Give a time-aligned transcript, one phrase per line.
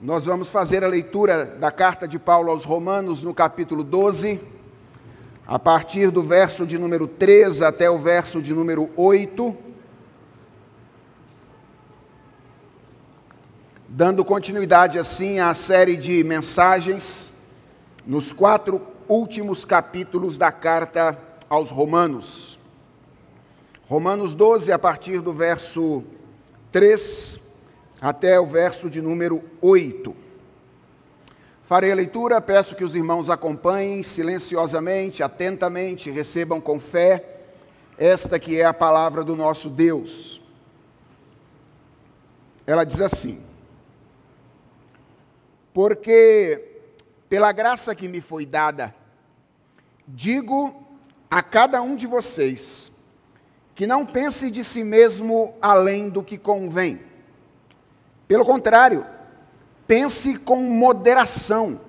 [0.00, 4.40] Nós vamos fazer a leitura da carta de Paulo aos Romanos no capítulo 12,
[5.44, 9.56] a partir do verso de número 3 até o verso de número 8.
[13.88, 17.32] Dando continuidade assim à série de mensagens
[18.06, 21.18] nos quatro últimos capítulos da carta
[21.50, 22.56] aos Romanos.
[23.88, 26.04] Romanos 12, a partir do verso
[26.70, 27.47] 3
[28.00, 30.14] até o verso de número 8.
[31.64, 37.36] Farei a leitura, peço que os irmãos acompanhem silenciosamente, atentamente, recebam com fé
[37.98, 40.40] esta que é a palavra do nosso Deus.
[42.66, 43.42] Ela diz assim:
[45.74, 46.80] Porque
[47.28, 48.94] pela graça que me foi dada,
[50.06, 50.82] digo
[51.30, 52.90] a cada um de vocês
[53.74, 57.07] que não pense de si mesmo além do que convém
[58.28, 59.06] pelo contrário,
[59.86, 61.80] pense com moderação,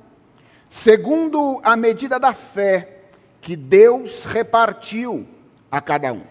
[0.69, 3.01] segundo a medida da fé
[3.41, 5.27] que Deus repartiu
[5.69, 6.23] a cada um.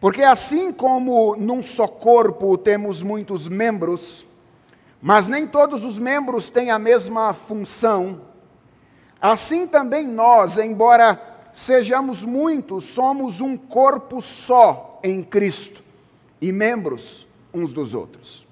[0.00, 4.26] Porque assim como num só corpo temos muitos membros,
[5.00, 8.22] mas nem todos os membros têm a mesma função,
[9.20, 11.20] assim também nós, embora
[11.52, 15.84] sejamos muitos, somos um corpo só em Cristo
[16.40, 18.50] e membros uns dos outros.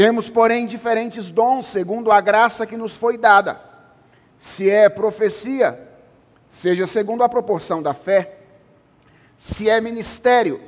[0.00, 3.60] Temos, porém, diferentes dons segundo a graça que nos foi dada.
[4.38, 5.78] Se é profecia,
[6.48, 8.38] seja segundo a proporção da fé.
[9.36, 10.58] Se é ministério,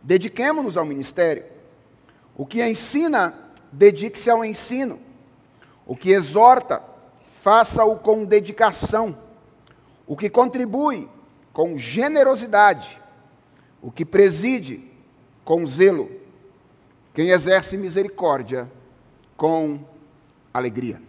[0.00, 1.42] dediquemo-nos ao ministério.
[2.36, 3.34] O que ensina,
[3.72, 5.00] dedique-se ao ensino.
[5.84, 6.80] O que exorta,
[7.42, 9.18] faça-o com dedicação.
[10.06, 11.08] O que contribui,
[11.52, 13.02] com generosidade.
[13.82, 14.88] O que preside,
[15.44, 16.19] com zelo
[17.12, 18.70] quem exerce misericórdia
[19.36, 19.80] com
[20.52, 21.00] alegria.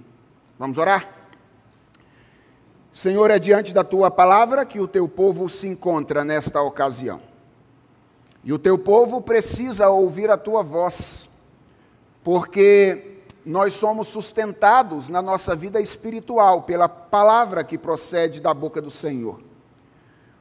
[0.57, 1.09] Vamos orar?
[2.93, 7.21] Senhor, é diante da tua palavra que o teu povo se encontra nesta ocasião.
[8.43, 11.29] E o teu povo precisa ouvir a tua voz,
[12.23, 18.91] porque nós somos sustentados na nossa vida espiritual pela palavra que procede da boca do
[18.91, 19.39] Senhor.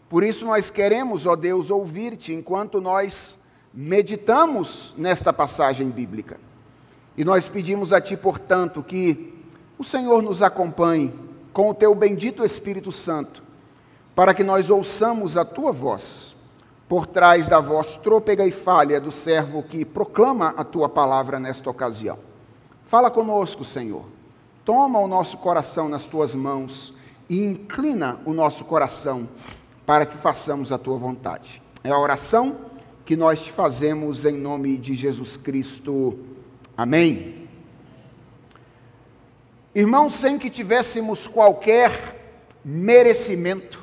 [0.09, 3.39] Por isso nós queremos, ó Deus, ouvir-te enquanto nós
[3.73, 6.39] meditamos nesta passagem bíblica.
[7.17, 9.35] E nós pedimos a Ti, portanto, que
[9.79, 11.13] o Senhor nos acompanhe
[11.53, 13.43] com o Teu bendito Espírito Santo,
[14.15, 16.37] para que nós ouçamos a Tua voz,
[16.89, 21.71] por trás da voz trôpega e falha do servo que proclama a Tua palavra nesta
[21.71, 22.19] ocasião.
[22.87, 24.05] Fala conosco, Senhor.
[24.65, 26.93] Toma o nosso coração nas Tuas mãos
[27.29, 29.29] e inclina o nosso coração
[29.87, 31.63] para que façamos a Tua vontade.
[31.85, 32.70] É a oração
[33.11, 36.17] que nós te fazemos em nome de Jesus Cristo.
[36.77, 37.49] Amém.
[39.75, 43.83] Irmãos, sem que tivéssemos qualquer merecimento,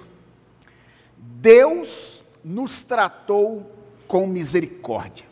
[1.17, 3.69] Deus nos tratou
[4.07, 5.25] com misericórdia.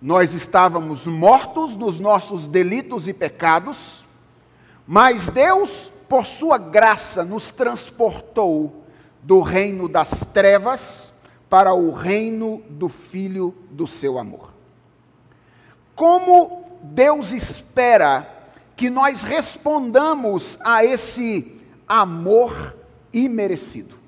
[0.00, 4.06] Nós estávamos mortos nos nossos delitos e pecados,
[4.86, 8.86] mas Deus, por sua graça, nos transportou
[9.22, 11.10] do reino das trevas
[11.50, 14.54] para o reino do Filho do seu amor.
[15.96, 18.26] Como Deus espera
[18.76, 22.76] que nós respondamos a esse amor
[23.12, 23.98] imerecido?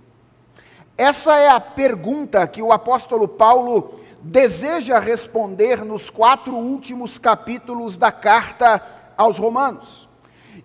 [0.96, 8.12] Essa é a pergunta que o apóstolo Paulo deseja responder nos quatro últimos capítulos da
[8.12, 8.80] carta
[9.16, 10.08] aos Romanos.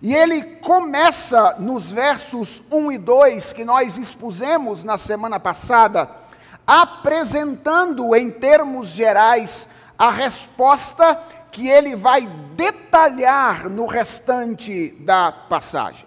[0.00, 6.27] E ele começa nos versos 1 e 2 que nós expusemos na semana passada
[6.68, 9.66] apresentando em termos gerais
[9.98, 11.18] a resposta
[11.50, 16.06] que ele vai detalhar no restante da passagem.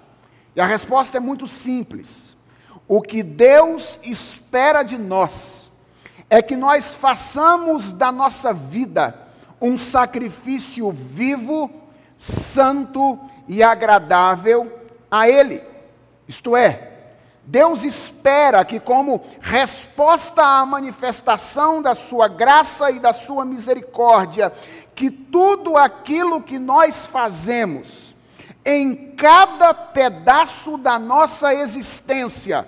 [0.56, 2.38] E a resposta é muito simples.
[2.88, 5.72] O que Deus espera de nós
[6.30, 9.18] é que nós façamos da nossa vida
[9.60, 11.72] um sacrifício vivo,
[12.20, 15.64] santo e agradável a Ele.
[16.28, 16.91] Isto é,
[17.44, 24.54] Deus espera que, como resposta à manifestação da sua graça e da sua misericórdia,
[24.94, 28.16] que tudo aquilo que nós fazemos,
[28.64, 32.68] em cada pedaço da nossa existência,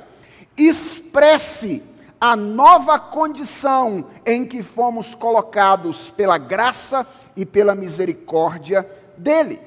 [0.58, 1.84] expresse
[2.20, 7.06] a nova condição em que fomos colocados pela graça
[7.36, 9.60] e pela misericórdia dele.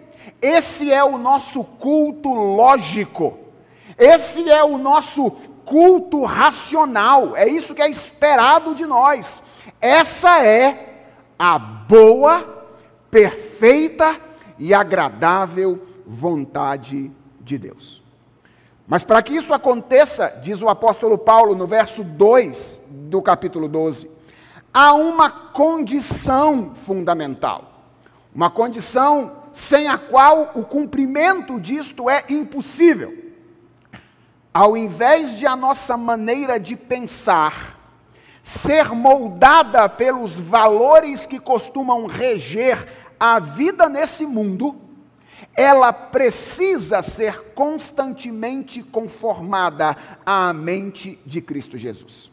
[0.43, 3.46] Esse é o nosso culto lógico
[3.99, 5.31] esse é o nosso
[5.65, 9.43] culto racional, é isso que é esperado de nós.
[9.81, 11.09] Essa é
[11.39, 12.67] a boa,
[13.11, 14.17] perfeita
[14.59, 17.11] e agradável vontade
[17.41, 18.03] de Deus.
[18.87, 24.09] Mas para que isso aconteça, diz o apóstolo Paulo no verso 2 do capítulo 12,
[24.73, 27.73] há uma condição fundamental.
[28.33, 33.26] Uma condição sem a qual o cumprimento disto é impossível.
[34.57, 37.79] Ao invés de a nossa maneira de pensar
[38.43, 42.89] ser moldada pelos valores que costumam reger
[43.21, 44.75] a vida nesse mundo,
[45.55, 49.95] ela precisa ser constantemente conformada
[50.25, 52.33] à mente de Cristo Jesus.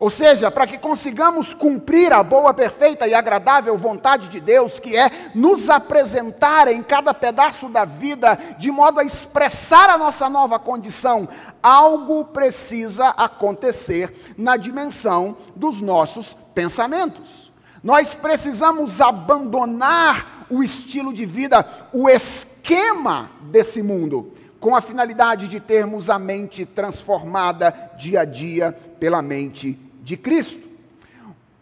[0.00, 4.96] Ou seja, para que consigamos cumprir a boa, perfeita e agradável vontade de Deus, que
[4.96, 10.58] é nos apresentar em cada pedaço da vida, de modo a expressar a nossa nova
[10.58, 11.28] condição,
[11.62, 17.52] algo precisa acontecer na dimensão dos nossos pensamentos.
[17.84, 25.60] Nós precisamos abandonar o estilo de vida, o esquema desse mundo, com a finalidade de
[25.60, 30.68] termos a mente transformada dia a dia pela mente de Cristo.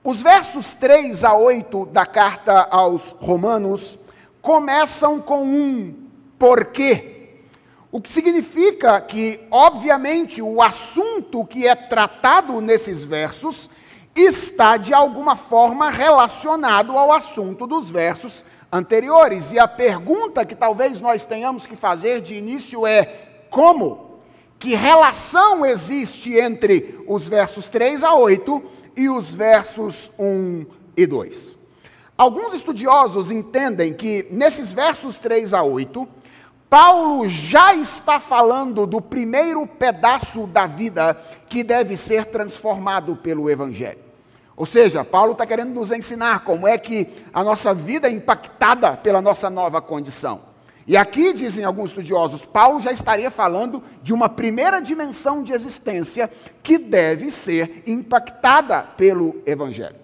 [0.02, 3.99] Os versos 3 a 8 da carta aos Romanos
[4.40, 5.94] começam com um
[6.38, 7.19] porquê.
[7.90, 13.69] O que significa que, obviamente, o assunto que é tratado nesses versos
[14.14, 19.52] está de alguma forma relacionado ao assunto dos versos anteriores.
[19.52, 24.08] E a pergunta que talvez nós tenhamos que fazer de início é: como?
[24.59, 28.63] Que relação existe entre os versos 3 a 8
[28.97, 30.67] e os versos 1
[30.97, 31.57] e 2.
[32.17, 36.09] Alguns estudiosos entendem que nesses versos 3 a 8,
[36.69, 41.15] Paulo já está falando do primeiro pedaço da vida
[41.49, 44.01] que deve ser transformado pelo Evangelho.
[44.57, 48.97] Ou seja, Paulo está querendo nos ensinar como é que a nossa vida é impactada
[48.97, 50.48] pela nossa nova condição.
[50.88, 56.31] E aqui, dizem alguns estudiosos, Paulo já estaria falando de uma primeira dimensão de existência
[56.62, 59.96] que deve ser impactada pelo Evangelho.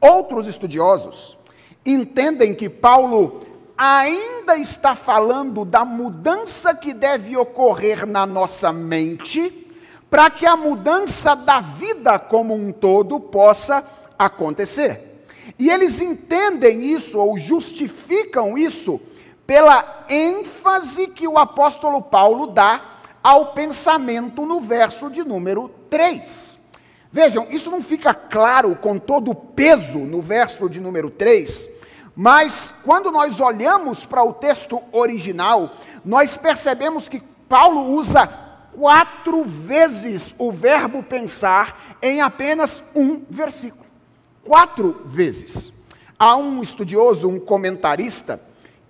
[0.00, 1.36] Outros estudiosos
[1.84, 3.40] entendem que Paulo
[3.76, 9.66] ainda está falando da mudança que deve ocorrer na nossa mente,
[10.08, 13.84] para que a mudança da vida como um todo possa
[14.16, 15.24] acontecer.
[15.58, 19.00] E eles entendem isso ou justificam isso
[19.46, 22.80] pela ênfase que o apóstolo Paulo dá
[23.22, 26.58] ao pensamento no verso de número 3.
[27.10, 31.68] Vejam, isso não fica claro com todo o peso no verso de número 3,
[32.14, 35.70] mas quando nós olhamos para o texto original,
[36.04, 38.26] nós percebemos que Paulo usa
[38.72, 43.86] quatro vezes o verbo pensar em apenas um versículo.
[44.44, 45.72] Quatro vezes.
[46.18, 48.40] Há um estudioso, um comentarista,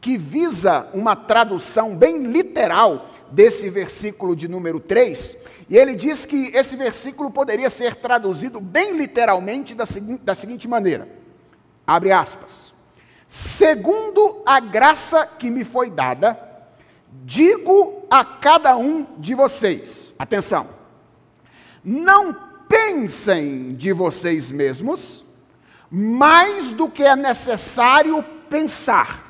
[0.06, 5.37] que visa uma tradução bem literal desse versículo de número 3,
[5.69, 10.69] e ele diz que esse versículo poderia ser traduzido bem literalmente da, segui da seguinte
[10.69, 11.08] maneira:
[11.85, 12.73] abre aspas.
[13.26, 16.38] Segundo a graça que me foi dada,
[17.25, 20.69] digo a cada um de vocês, atenção,
[21.82, 22.32] não
[22.69, 25.26] pensem de vocês mesmos
[25.91, 29.25] mais do que é necessário pensar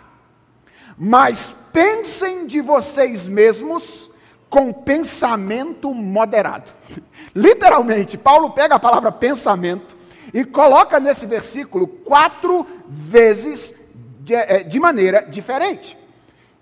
[0.99, 4.11] mas pensem de vocês mesmos
[4.49, 6.71] com pensamento moderado.
[7.35, 9.97] Literalmente, Paulo pega a palavra pensamento
[10.33, 13.75] e coloca nesse versículo quatro vezes
[14.21, 15.99] de, eh, de maneira diferente.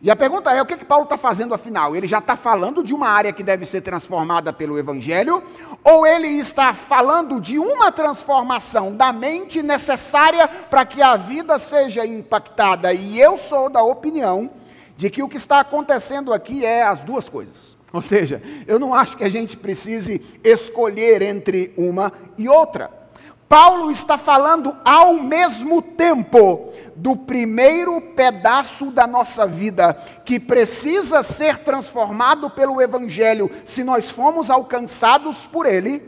[0.02, 1.96] E a pergunta é: o que, que Paulo está fazendo afinal?
[1.96, 5.42] Ele já está falando de uma área que deve ser transformada pelo Evangelho,
[5.82, 12.06] ou ele está falando de uma transformação da mente necessária para que a vida seja
[12.06, 12.92] impactada?
[12.92, 14.50] E eu sou da opinião
[14.96, 17.76] de que o que está acontecendo aqui é as duas coisas.
[17.92, 23.03] Ou seja, eu não acho que a gente precise escolher entre uma e outra.
[23.48, 31.58] Paulo está falando ao mesmo tempo do primeiro pedaço da nossa vida que precisa ser
[31.58, 36.02] transformado pelo Evangelho se nós formos alcançados por ele,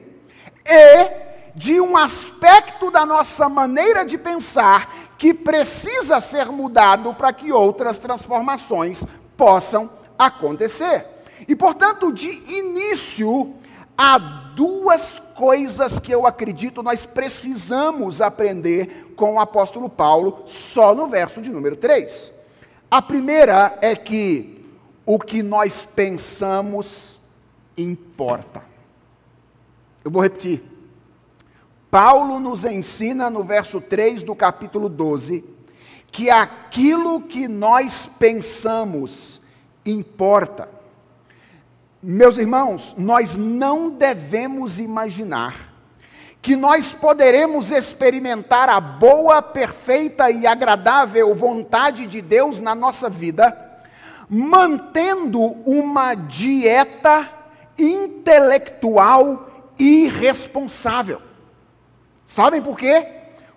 [0.64, 7.50] e de um aspecto da nossa maneira de pensar que precisa ser mudado para que
[7.50, 9.04] outras transformações
[9.36, 9.88] possam
[10.18, 11.06] acontecer.
[11.48, 12.28] E, portanto, de
[12.58, 13.54] início,
[13.96, 21.06] há duas coisas que eu acredito nós precisamos aprender com o apóstolo Paulo, só no
[21.06, 22.32] verso de número 3.
[22.90, 24.64] A primeira é que
[25.04, 27.20] o que nós pensamos
[27.76, 28.64] importa.
[30.04, 30.62] Eu vou repetir.
[31.90, 35.44] Paulo nos ensina no verso 3 do capítulo 12
[36.10, 39.40] que aquilo que nós pensamos
[39.84, 40.75] importa.
[42.08, 45.72] Meus irmãos, nós não devemos imaginar
[46.40, 53.82] que nós poderemos experimentar a boa, perfeita e agradável vontade de Deus na nossa vida,
[54.30, 57.28] mantendo uma dieta
[57.76, 61.20] intelectual irresponsável.
[62.24, 63.04] Sabem por quê?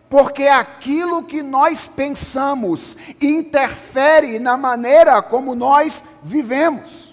[0.10, 7.09] Porque aquilo que nós pensamos interfere na maneira como nós vivemos.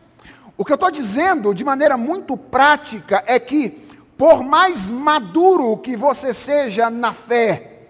[0.59, 3.87] O que eu estou dizendo de maneira muito prática é que,
[4.17, 7.89] por mais maduro que você seja na fé,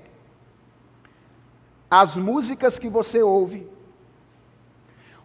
[1.88, 3.68] as músicas que você ouve,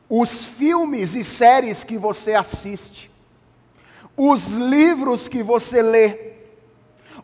[0.07, 3.09] os filmes e séries que você assiste,
[4.15, 6.33] os livros que você lê,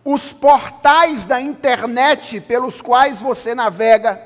[0.03, 4.19] os portais da internet pelos quais você navega,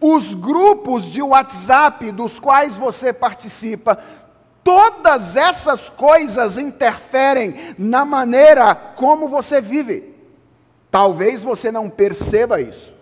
[0.00, 4.02] os grupos de WhatsApp dos quais você participa,
[4.64, 10.14] todas essas coisas interferem na maneira como você vive.
[10.90, 12.92] Talvez você não perceba isso,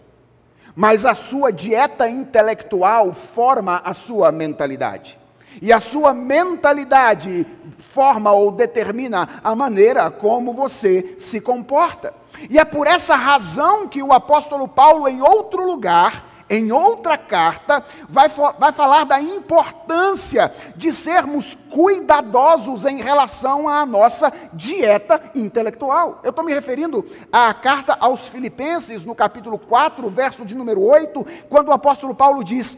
[0.74, 5.18] mas a sua dieta intelectual forma a sua mentalidade.
[5.60, 7.46] E a sua mentalidade
[7.78, 12.14] forma ou determina a maneira como você se comporta.
[12.48, 17.84] E é por essa razão que o apóstolo Paulo, em outro lugar, em outra carta,
[18.08, 26.20] vai, vai falar da importância de sermos cuidadosos em relação à nossa dieta intelectual.
[26.22, 31.24] Eu estou me referindo à carta aos Filipenses, no capítulo 4, verso de número 8,
[31.48, 32.76] quando o apóstolo Paulo diz: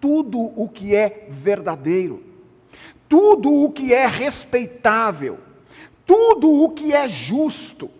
[0.00, 2.22] tudo o que é verdadeiro,
[3.08, 5.38] tudo o que é respeitável,
[6.06, 7.90] tudo o que é justo,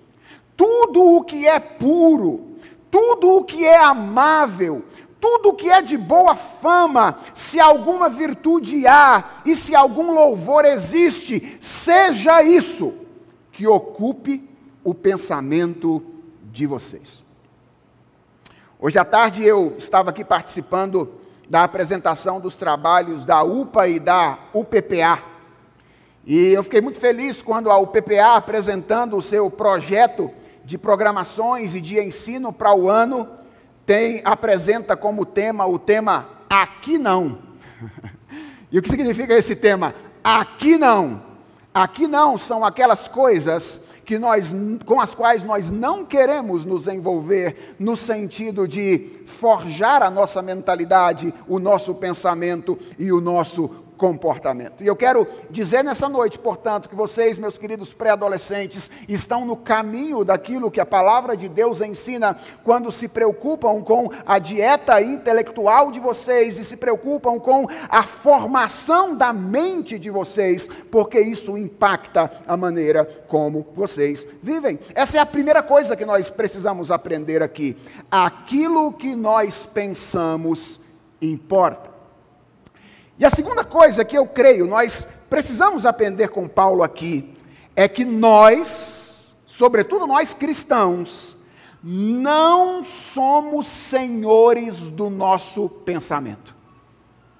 [0.57, 2.59] tudo o que é puro,
[2.91, 4.85] tudo o que é amável,
[5.25, 11.57] tudo que é de boa fama, se alguma virtude há e se algum louvor existe,
[11.63, 12.93] seja isso
[13.51, 14.47] que ocupe
[14.85, 16.05] o pensamento
[16.53, 17.25] de vocês.
[18.79, 21.15] Hoje à tarde eu estava aqui participando
[21.49, 25.23] da apresentação dos trabalhos da UPA e da UPPA.
[26.27, 30.31] E eu fiquei muito feliz quando a UPPA, apresentando o seu projeto
[30.67, 33.43] de programações e de ensino para o ano,
[33.87, 37.39] tem apresenta como tema o tema Aqui não.
[38.71, 39.95] e o que significa esse tema?
[40.23, 41.23] Aqui não.
[41.73, 47.75] Aqui não são aquelas coisas que nós, com as quais nós não queremos nos envolver
[47.79, 54.83] no sentido de forjar a nossa mentalidade, o nosso pensamento e o nosso comportamento.
[54.83, 60.25] E eu quero dizer nessa noite, portanto, que vocês, meus queridos pré-adolescentes, estão no caminho
[60.25, 66.01] daquilo que a palavra de Deus ensina quando se preocupam com a dieta intelectual de
[66.01, 72.57] vocês e se preocupam com a formação da mente de vocês, porque isso impacta a
[72.57, 74.79] maneira como vocês vivem.
[74.95, 77.77] Essa é a primeira coisa que nós precisamos aprender aqui.
[78.11, 80.81] Aquilo que nós pensamos
[81.21, 81.94] importa.
[83.19, 87.37] E a segunda coisa que eu creio, nós precisamos aprender com Paulo aqui,
[87.77, 91.37] é que nós, sobretudo nós cristãos,
[91.83, 96.55] não somos senhores do nosso pensamento.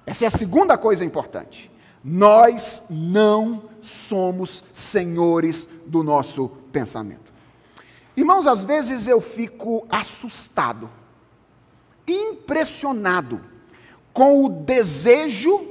[0.05, 1.71] Essa é a segunda coisa importante.
[2.03, 7.33] Nós não somos senhores do nosso pensamento.
[8.15, 10.89] Irmãos, às vezes eu fico assustado,
[12.07, 13.54] impressionado
[14.15, 15.67] com o desejo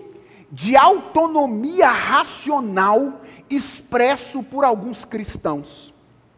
[0.52, 5.94] de autonomia racional expresso por alguns cristãos.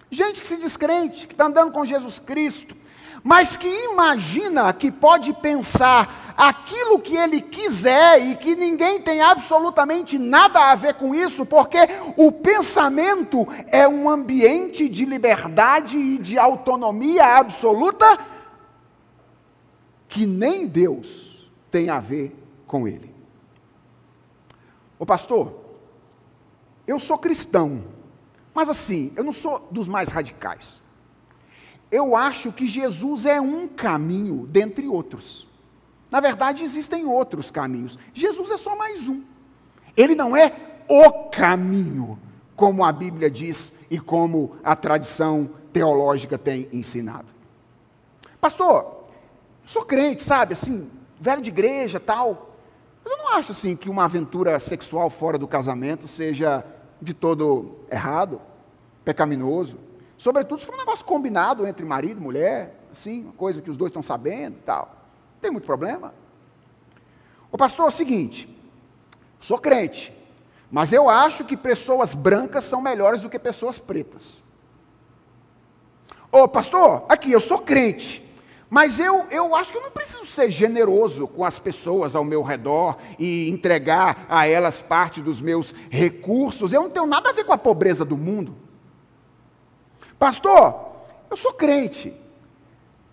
[0.08, 2.76] Gente que se diz crente, que está andando com Jesus Cristo,
[3.25, 10.16] mas que imagina que pode pensar aquilo que ele quiser e que ninguém tem absolutamente
[10.16, 11.78] nada a ver com isso, porque
[12.16, 18.16] o pensamento é um ambiente de liberdade e de autonomia absoluta
[20.06, 21.25] que nem Deus
[21.76, 22.35] tem a ver
[22.66, 23.14] com ele.
[24.99, 25.61] Ô pastor,
[26.87, 27.85] eu sou cristão,
[28.54, 30.80] mas assim, eu não sou dos mais radicais.
[31.90, 35.47] Eu acho que Jesus é um caminho dentre outros.
[36.11, 37.99] Na verdade, existem outros caminhos.
[38.14, 39.23] Jesus é só mais um.
[39.95, 42.18] Ele não é o caminho,
[42.56, 47.28] como a Bíblia diz e como a tradição teológica tem ensinado.
[48.40, 49.04] Pastor,
[49.66, 52.56] sou crente, sabe, assim, velho de igreja, tal.
[53.04, 56.64] Mas eu não acho assim que uma aventura sexual fora do casamento seja
[57.00, 58.40] de todo errado,
[59.04, 59.78] pecaminoso.
[60.18, 63.76] Sobretudo se for um negócio combinado entre marido e mulher, assim, uma coisa que os
[63.76, 64.96] dois estão sabendo e tal.
[65.35, 66.14] Não tem muito problema.
[67.52, 68.49] O pastor, é o seguinte,
[69.40, 70.12] sou crente,
[70.70, 74.42] mas eu acho que pessoas brancas são melhores do que pessoas pretas.
[76.32, 78.25] Ô pastor, aqui, eu sou crente,
[78.68, 82.42] mas eu, eu acho que eu não preciso ser generoso com as pessoas ao meu
[82.42, 86.73] redor e entregar a elas parte dos meus recursos.
[86.73, 88.56] Eu não tenho nada a ver com a pobreza do mundo.
[90.18, 90.96] Pastor,
[91.30, 92.12] eu sou crente,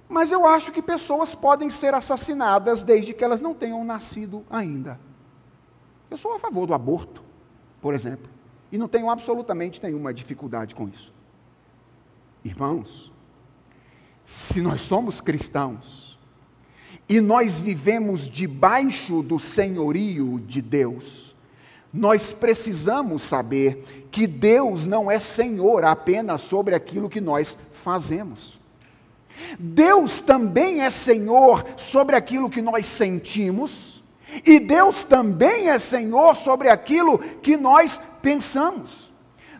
[0.10, 5.00] mas eu acho que pessoas podem ser assassinadas desde que elas não tenham nascido ainda.
[6.10, 7.24] Eu sou a favor do aborto,
[7.80, 8.30] por exemplo,
[8.72, 11.14] e não tenho absolutamente nenhuma dificuldade com isso.
[12.44, 13.13] Irmãos,
[14.26, 16.18] se nós somos cristãos
[17.08, 21.36] e nós vivemos debaixo do senhorio de Deus,
[21.94, 28.60] nós precisamos saber que Deus não é senhor apenas sobre aquilo que nós fazemos.
[29.60, 34.04] Deus também é senhor sobre aquilo que nós sentimos,
[34.46, 39.12] e Deus também é senhor sobre aquilo que nós pensamos.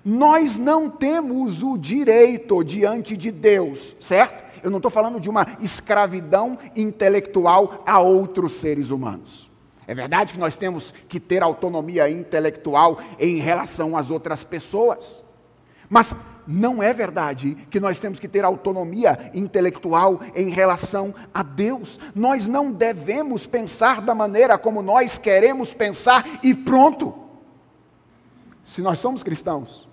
[0.04, 4.43] Nós não temos o direito diante de Deus, certo?
[4.64, 9.52] Eu não estou falando de uma escravidão intelectual a outros seres humanos.
[9.86, 15.22] É verdade que nós temos que ter autonomia intelectual em relação às outras pessoas.
[15.90, 16.16] Mas
[16.48, 22.00] não é verdade que nós temos que ter autonomia intelectual em relação a Deus.
[22.16, 27.14] Nós não devemos pensar da maneira como nós queremos pensar e pronto.
[28.64, 29.90] Se nós somos cristãos,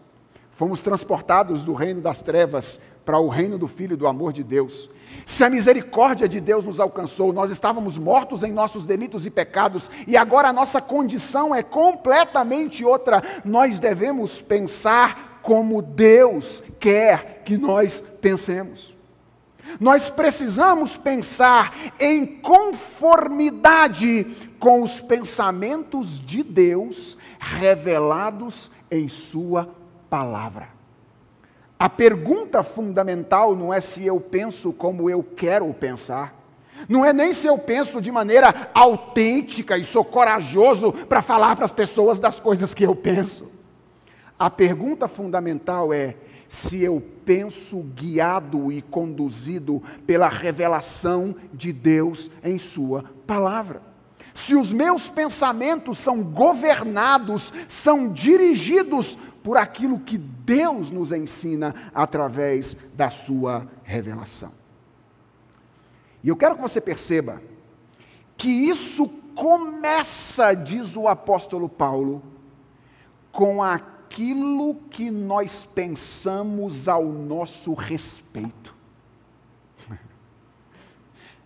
[0.52, 2.80] fomos transportados do reino das trevas
[3.10, 4.88] para o reino do Filho do amor de Deus.
[5.26, 9.90] Se a misericórdia de Deus nos alcançou, nós estávamos mortos em nossos delitos e pecados,
[10.06, 13.20] e agora a nossa condição é completamente outra.
[13.44, 18.94] Nós devemos pensar como Deus quer que nós pensemos.
[19.80, 24.24] Nós precisamos pensar em conformidade
[24.60, 29.68] com os pensamentos de Deus revelados em Sua
[30.08, 30.79] palavra.
[31.80, 36.34] A pergunta fundamental não é se eu penso como eu quero pensar.
[36.86, 41.64] Não é nem se eu penso de maneira autêntica e sou corajoso para falar para
[41.64, 43.50] as pessoas das coisas que eu penso.
[44.38, 46.16] A pergunta fundamental é
[46.46, 53.80] se eu penso guiado e conduzido pela revelação de Deus em Sua palavra.
[54.34, 62.76] Se os meus pensamentos são governados, são dirigidos por aquilo que Deus nos ensina através
[62.94, 64.52] da sua revelação.
[66.22, 67.40] E eu quero que você perceba
[68.36, 72.22] que isso começa, diz o apóstolo Paulo,
[73.32, 78.74] com aquilo que nós pensamos ao nosso respeito.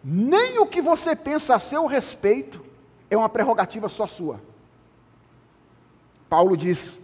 [0.03, 2.65] Nem o que você pensa a seu respeito
[3.09, 4.41] é uma prerrogativa só sua.
[6.29, 6.99] Paulo diz: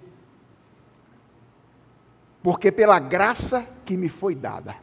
[2.42, 4.74] porque pela graça que me foi dada.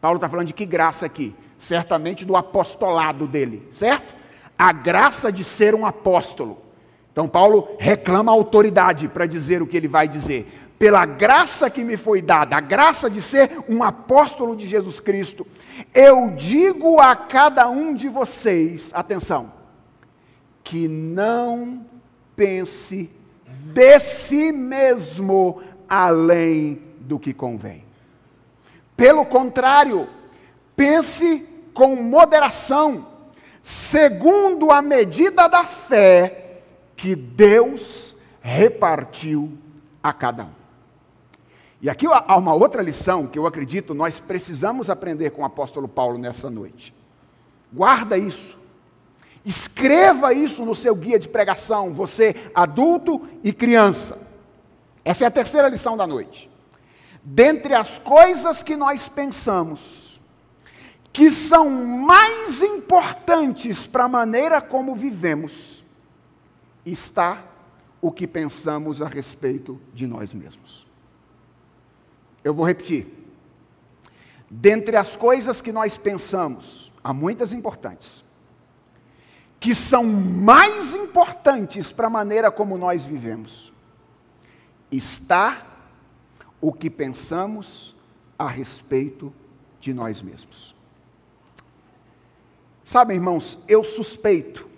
[0.00, 1.34] Paulo está falando de que graça aqui?
[1.58, 4.14] Certamente do apostolado dele, certo?
[4.58, 6.58] A graça de ser um apóstolo.
[7.12, 10.46] Então, Paulo reclama a autoridade para dizer o que ele vai dizer.
[10.78, 15.46] Pela graça que me foi dada, a graça de ser um apóstolo de Jesus Cristo,
[15.92, 19.52] eu digo a cada um de vocês, atenção,
[20.64, 21.84] que não
[22.34, 23.10] pense
[23.74, 27.84] de si mesmo além do que convém.
[28.96, 30.08] Pelo contrário,
[30.76, 33.06] pense com moderação,
[33.60, 36.60] segundo a medida da fé
[36.96, 39.58] que Deus repartiu
[40.00, 40.60] a cada um.
[41.82, 45.88] E aqui há uma outra lição que eu acredito nós precisamos aprender com o apóstolo
[45.88, 46.94] Paulo nessa noite.
[47.72, 48.58] Guarda isso.
[49.44, 54.29] Escreva isso no seu guia de pregação, você adulto e criança.
[55.04, 56.50] Essa é a terceira lição da noite.
[57.22, 60.20] Dentre as coisas que nós pensamos,
[61.12, 65.84] que são mais importantes para a maneira como vivemos,
[66.84, 67.44] está
[68.00, 70.86] o que pensamos a respeito de nós mesmos.
[72.42, 73.06] Eu vou repetir.
[74.50, 78.24] Dentre as coisas que nós pensamos, há muitas importantes,
[79.58, 83.69] que são mais importantes para a maneira como nós vivemos
[84.90, 85.66] está
[86.60, 87.94] o que pensamos
[88.38, 89.32] a respeito
[89.80, 90.74] de nós mesmos.
[92.84, 94.68] Sabe, irmãos, eu suspeito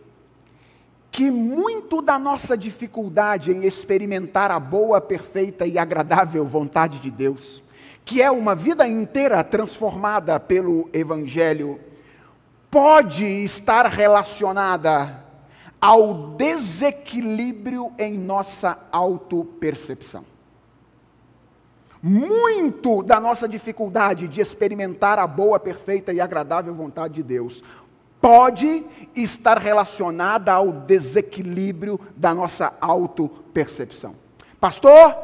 [1.11, 7.63] que muito da nossa dificuldade em experimentar a boa, perfeita e agradável vontade de Deus,
[8.05, 11.79] que é uma vida inteira transformada pelo Evangelho,
[12.71, 15.22] pode estar relacionada
[15.83, 20.25] ao desequilíbrio em nossa autopercepção.
[22.01, 27.65] Muito da nossa dificuldade de experimentar a boa, perfeita e agradável vontade de Deus
[28.21, 28.85] pode
[29.17, 34.15] estar relacionada ao desequilíbrio da nossa autopercepção.
[34.61, 35.17] Pastor,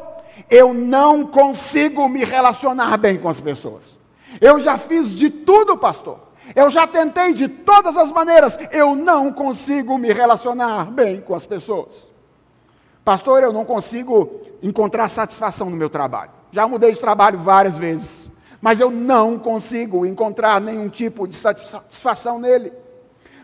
[0.49, 3.97] eu não consigo me relacionar bem com as pessoas.
[4.41, 6.28] Eu já fiz de tudo, pastor.
[6.55, 11.45] Eu já tentei de todas as maneiras, eu não consigo me relacionar bem com as
[11.45, 12.09] pessoas.
[13.03, 16.31] Pastor, eu não consigo encontrar satisfação no meu trabalho.
[16.51, 18.31] Já mudei de trabalho várias vezes,
[18.61, 22.73] mas eu não consigo encontrar nenhum tipo de satisfação nele.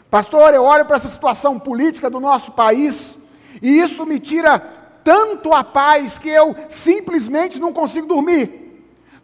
[0.09, 3.17] Pastor, eu olho para essa situação política do nosso país
[3.61, 4.59] e isso me tira
[5.03, 8.64] tanto a paz que eu simplesmente não consigo dormir.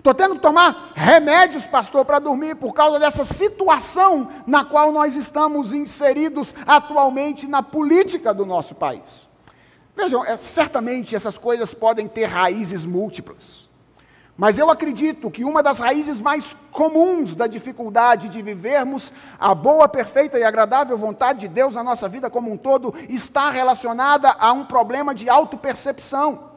[0.02, 5.16] Estou tendo que tomar remédios, pastor, para dormir por causa dessa situação na qual nós
[5.16, 9.28] estamos inseridos atualmente na política do nosso país.
[9.96, 13.70] Vejam, é, certamente essas coisas podem ter raízes múltiplas.
[14.36, 19.88] Mas eu acredito que uma das raízes mais comuns da dificuldade de vivermos a boa,
[19.88, 24.52] perfeita e agradável vontade de Deus na nossa vida como um todo está relacionada a
[24.52, 26.51] um problema de autopercepção.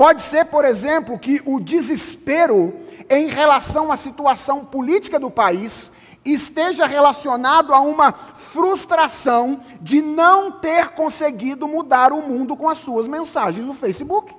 [0.00, 2.74] Pode ser, por exemplo, que o desespero
[3.10, 5.90] em relação à situação política do país
[6.24, 13.06] esteja relacionado a uma frustração de não ter conseguido mudar o mundo com as suas
[13.06, 14.34] mensagens no Facebook.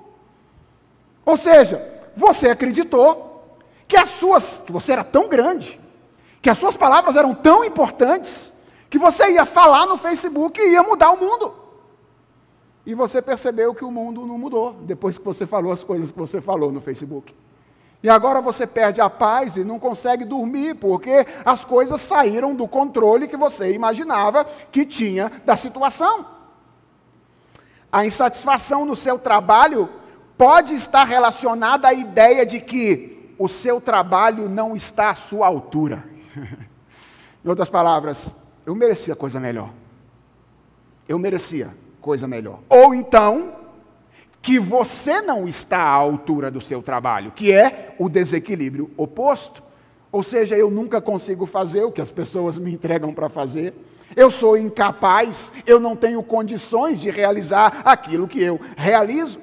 [1.24, 1.80] Ou seja,
[2.16, 5.80] você acreditou que as suas, que você era tão grande,
[6.42, 8.52] que as suas palavras eram tão importantes,
[8.90, 11.61] que você ia falar no Facebook e ia mudar o mundo.
[12.84, 16.18] E você percebeu que o mundo não mudou depois que você falou as coisas que
[16.18, 17.34] você falou no Facebook.
[18.02, 22.66] E agora você perde a paz e não consegue dormir, porque as coisas saíram do
[22.66, 26.26] controle que você imaginava que tinha da situação.
[27.92, 29.88] A insatisfação no seu trabalho
[30.36, 36.02] pode estar relacionada à ideia de que o seu trabalho não está à sua altura.
[37.44, 38.32] em outras palavras,
[38.66, 39.70] eu merecia coisa melhor.
[41.06, 42.58] Eu merecia coisa melhor.
[42.68, 43.52] Ou então,
[44.42, 49.62] que você não está à altura do seu trabalho, que é o desequilíbrio oposto.
[50.10, 53.72] Ou seja, eu nunca consigo fazer o que as pessoas me entregam para fazer.
[54.14, 59.38] Eu sou incapaz, eu não tenho condições de realizar aquilo que eu realizo.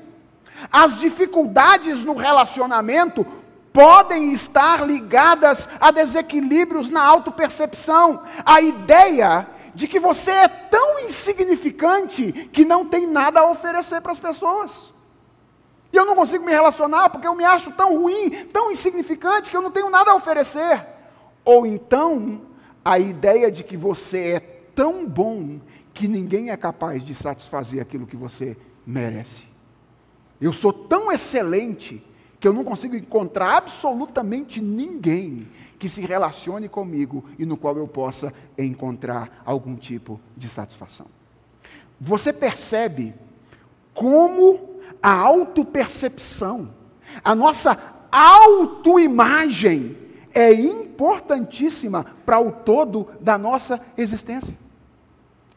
[0.70, 3.26] As dificuldades no relacionamento
[3.72, 8.22] podem estar ligadas a desequilíbrios na autopercepção.
[8.46, 14.12] A ideia de que você é tão insignificante que não tem nada a oferecer para
[14.12, 14.94] as pessoas.
[15.92, 19.58] E eu não consigo me relacionar porque eu me acho tão ruim, tão insignificante que
[19.58, 20.86] eu não tenho nada a oferecer.
[21.44, 22.42] Ou então,
[22.84, 25.60] a ideia de que você é tão bom
[25.94, 28.56] que ninguém é capaz de satisfazer aquilo que você
[28.86, 29.46] merece.
[30.40, 32.04] Eu sou tão excelente
[32.40, 35.48] que eu não consigo encontrar absolutamente ninguém
[35.80, 41.08] que se relacione comigo e no qual eu possa encontrar algum tipo de satisfação.
[42.00, 43.16] Você percebe
[43.94, 46.74] como a autopercepção,
[47.24, 47.78] a nossa
[48.12, 49.98] autoimagem
[50.34, 54.58] é importantíssima para o todo da nossa existência.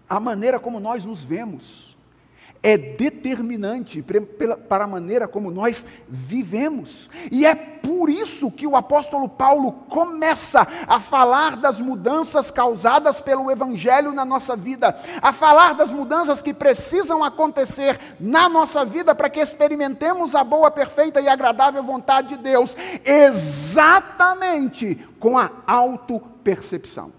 [0.08, 1.91] A maneira como nós nos vemos
[2.62, 4.04] é determinante
[4.68, 7.10] para a maneira como nós vivemos.
[7.30, 13.50] E é por isso que o apóstolo Paulo começa a falar das mudanças causadas pelo
[13.50, 19.28] Evangelho na nossa vida, a falar das mudanças que precisam acontecer na nossa vida para
[19.28, 27.12] que experimentemos a boa, perfeita e agradável vontade de Deus, exatamente com a autopercepção,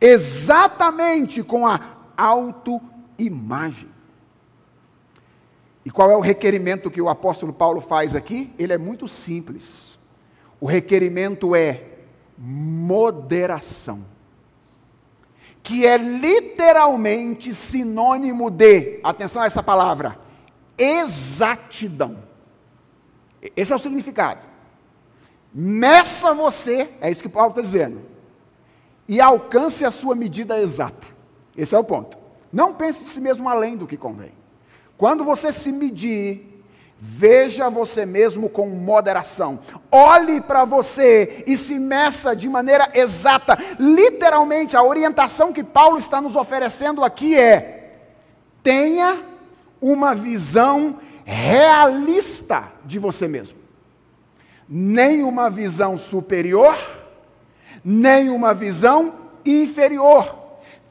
[0.00, 1.80] exatamente com a
[2.16, 3.99] autoimagem.
[5.90, 8.54] E qual é o requerimento que o apóstolo Paulo faz aqui?
[8.56, 9.98] Ele é muito simples.
[10.60, 11.82] O requerimento é
[12.38, 14.04] moderação,
[15.64, 20.16] que é literalmente sinônimo de, atenção a essa palavra,
[20.78, 22.18] exatidão.
[23.56, 24.46] Esse é o significado.
[25.52, 28.02] Meça você, é isso que Paulo está dizendo,
[29.08, 31.08] e alcance a sua medida exata.
[31.56, 32.16] Esse é o ponto.
[32.52, 34.38] Não pense de si mesmo além do que convém.
[35.00, 36.62] Quando você se medir,
[36.98, 39.58] veja você mesmo com moderação.
[39.90, 43.56] Olhe para você e se meça de maneira exata.
[43.78, 47.94] Literalmente, a orientação que Paulo está nos oferecendo aqui é:
[48.62, 49.22] tenha
[49.80, 53.56] uma visão realista de você mesmo.
[54.68, 56.76] Nem uma visão superior,
[57.82, 59.14] nem uma visão
[59.46, 60.36] inferior.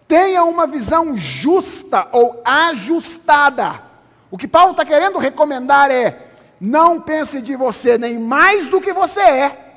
[0.07, 3.87] Tenha uma visão justa ou ajustada.
[4.31, 6.27] O que Paulo está querendo recomendar é:
[6.59, 9.69] não pense de você nem mais do que você é,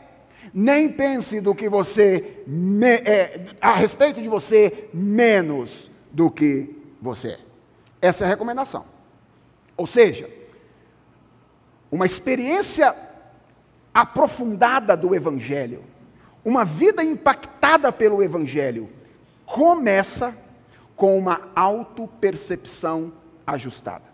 [0.52, 2.44] nem pense do que você
[3.04, 7.40] é, a respeito de você menos do que você é.
[8.00, 8.84] Essa é a recomendação.
[9.76, 10.28] Ou seja,
[11.90, 12.94] uma experiência
[13.94, 15.84] aprofundada do Evangelho,
[16.44, 18.90] uma vida impactada pelo Evangelho,
[19.44, 20.34] começa
[20.96, 23.12] com uma autopercepção
[23.46, 24.04] ajustada,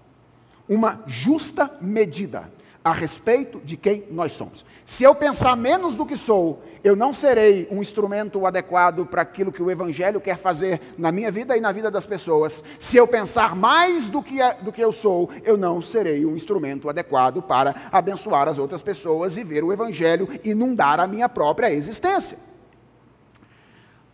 [0.69, 2.51] uma justa medida
[2.89, 4.65] a respeito de quem nós somos.
[4.87, 9.53] Se eu pensar menos do que sou, eu não serei um instrumento adequado para aquilo
[9.53, 12.63] que o Evangelho quer fazer na minha vida e na vida das pessoas.
[12.79, 16.89] Se eu pensar mais do que, do que eu sou, eu não serei um instrumento
[16.89, 22.39] adequado para abençoar as outras pessoas e ver o Evangelho inundar a minha própria existência.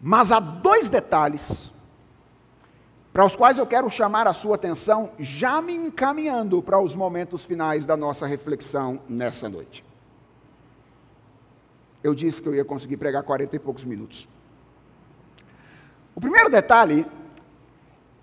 [0.00, 1.72] Mas há dois detalhes
[3.14, 7.44] para os quais eu quero chamar a sua atenção, já me encaminhando para os momentos
[7.44, 9.84] finais da nossa reflexão nessa noite.
[12.02, 14.28] Eu disse que eu ia conseguir pregar 40 e poucos minutos.
[16.12, 17.06] O primeiro detalhe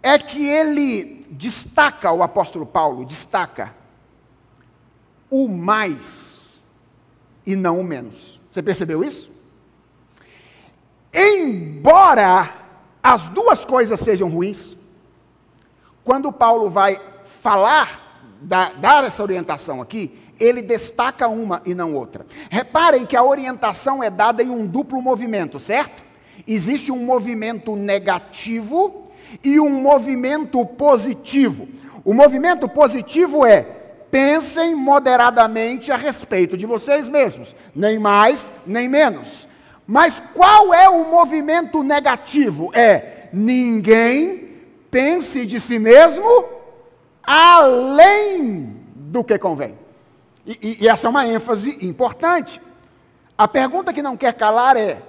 [0.04, 3.73] é que ele destaca, o apóstolo Paulo destaca,
[5.30, 6.62] o mais
[7.45, 8.41] e não o menos.
[8.51, 9.32] Você percebeu isso?
[11.13, 12.58] Embora
[13.01, 14.80] as duas coisas sejam ruins,
[16.03, 16.99] quando Paulo vai
[17.41, 22.25] falar, dar essa orientação aqui, ele destaca uma e não outra.
[22.49, 26.01] Reparem que a orientação é dada em um duplo movimento, certo?
[26.47, 29.11] Existe um movimento negativo
[29.43, 31.67] e um movimento positivo.
[32.03, 33.61] O movimento positivo é:
[34.09, 39.47] pensem moderadamente a respeito de vocês mesmos, nem mais, nem menos.
[39.85, 42.71] Mas qual é o movimento negativo?
[42.73, 44.50] É: ninguém
[44.91, 46.45] pense de si mesmo
[47.23, 49.77] além do que convém.
[50.45, 52.62] E, e, e, essa é uma ênfase importante.
[53.38, 55.01] A pergunta que não quer calar é: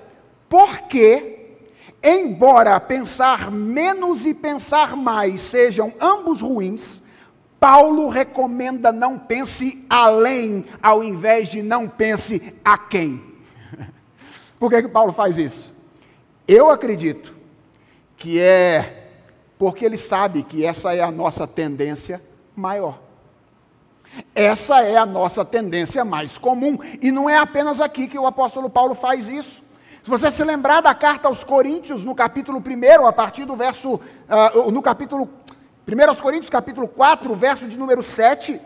[0.48, 1.56] por que,
[2.02, 7.02] embora pensar menos e pensar mais sejam ambos ruins,
[7.58, 13.22] Paulo recomenda não pense além, ao invés de não pense a quem?
[14.58, 15.72] por que, que Paulo faz isso?
[16.46, 17.32] Eu acredito
[18.16, 19.01] que é
[19.62, 22.20] porque ele sabe que essa é a nossa tendência
[22.56, 22.98] maior.
[24.34, 28.68] Essa é a nossa tendência mais comum, e não é apenas aqui que o apóstolo
[28.68, 29.62] Paulo faz isso.
[30.02, 34.00] Se você se lembrar da carta aos Coríntios, no capítulo 1, a partir do verso,
[34.00, 35.30] uh, no capítulo
[35.86, 38.60] 1 aos Coríntios, capítulo 4, verso de número 7,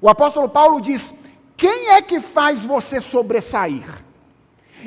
[0.00, 1.12] o apóstolo Paulo diz:
[1.58, 3.84] Quem é que faz você sobressair?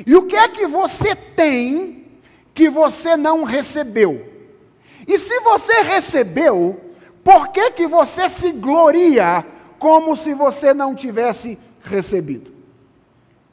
[0.04, 2.04] E o que é que você tem
[2.52, 4.31] que você não recebeu?
[5.06, 6.80] E se você recebeu,
[7.24, 9.44] por que, que você se gloria
[9.78, 12.52] como se você não tivesse recebido?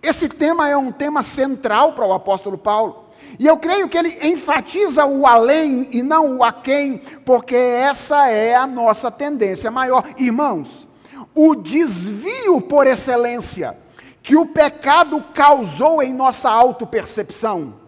[0.01, 3.05] Esse tema é um tema central para o apóstolo Paulo.
[3.37, 8.55] E eu creio que ele enfatiza o além e não o aquém, porque essa é
[8.55, 10.03] a nossa tendência maior.
[10.17, 10.87] Irmãos,
[11.35, 13.77] o desvio por excelência
[14.23, 17.78] que o pecado causou em nossa autopercepção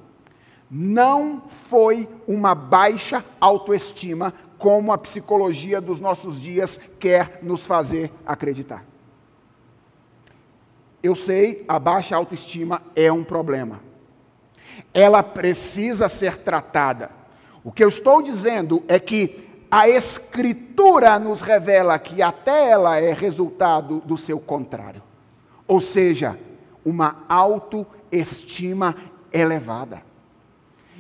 [0.73, 8.86] não foi uma baixa autoestima, como a psicologia dos nossos dias quer nos fazer acreditar.
[11.03, 13.81] Eu sei, a baixa autoestima é um problema.
[14.93, 17.10] Ela precisa ser tratada.
[17.63, 23.12] O que eu estou dizendo é que a Escritura nos revela que até ela é
[23.12, 25.01] resultado do seu contrário.
[25.67, 26.39] Ou seja,
[26.86, 28.95] uma autoestima
[29.34, 30.11] elevada.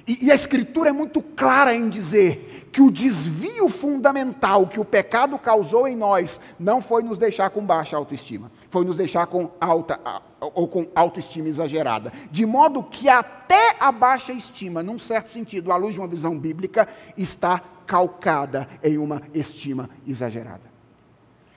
[0.07, 4.85] E, e, a Escritura é muito clara em dizer que o desvio fundamental que o
[4.85, 9.51] pecado causou em nós não foi nos deixar com baixa autoestima, foi nos deixar com
[9.59, 9.99] alta
[10.39, 12.11] ou com autoestima exagerada.
[12.31, 16.37] De modo que até a baixa estima, num certo sentido, à luz de uma visão
[16.37, 20.71] bíblica, está calcada em uma estima exagerada.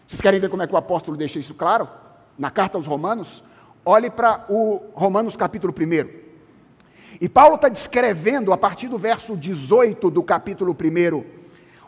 [0.06, 1.88] Vocês querem ver como é que o apóstolo deixa isso claro?
[2.38, 3.42] Na carta aos Romanos,
[3.86, 6.23] olhe para o Romanos capítulo 1.
[7.24, 11.24] E Paulo está descrevendo, a partir do verso 18 do capítulo 1,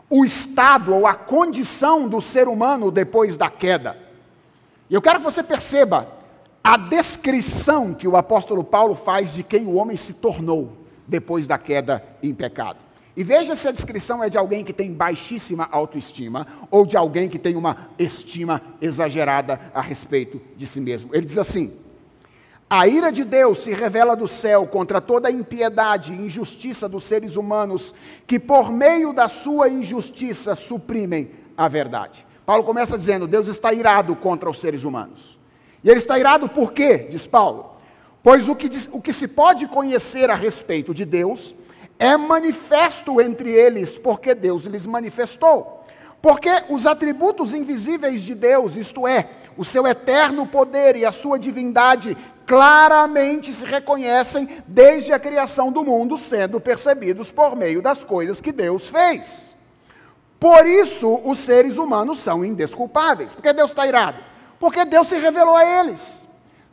[0.09, 3.95] o estado ou a condição do ser humano depois da queda.
[4.89, 6.07] E eu quero que você perceba
[6.63, 10.75] a descrição que o apóstolo Paulo faz de quem o homem se tornou
[11.07, 12.79] depois da queda em pecado.
[13.15, 17.29] E veja se a descrição é de alguém que tem baixíssima autoestima ou de alguém
[17.29, 21.13] que tem uma estima exagerada a respeito de si mesmo.
[21.13, 21.73] Ele diz assim:
[22.69, 27.05] A ira de Deus se revela do céu contra toda a impiedade e injustiça dos
[27.05, 32.25] seres humanos que, por meio da sua injustiça, suprimem a verdade.
[32.45, 35.39] Paulo começa dizendo: Deus está irado contra os seres humanos.
[35.81, 37.07] E ele está irado por quê?
[37.09, 37.77] Diz Paulo.
[38.21, 41.55] Pois o que, o que se pode conhecer a respeito de Deus
[41.97, 45.76] é manifesto entre eles, porque Deus lhes manifestou.
[46.21, 51.37] Porque os atributos invisíveis de Deus, isto é, o seu eterno poder e a sua
[51.37, 58.41] divindade, claramente se reconhecem desde a criação do mundo, sendo percebidos por meio das coisas
[58.41, 59.55] que Deus fez.
[60.39, 63.33] Por isso, os seres humanos são indesculpáveis.
[63.33, 64.19] Porque Deus está irado?
[64.59, 66.26] Porque Deus se revelou a eles.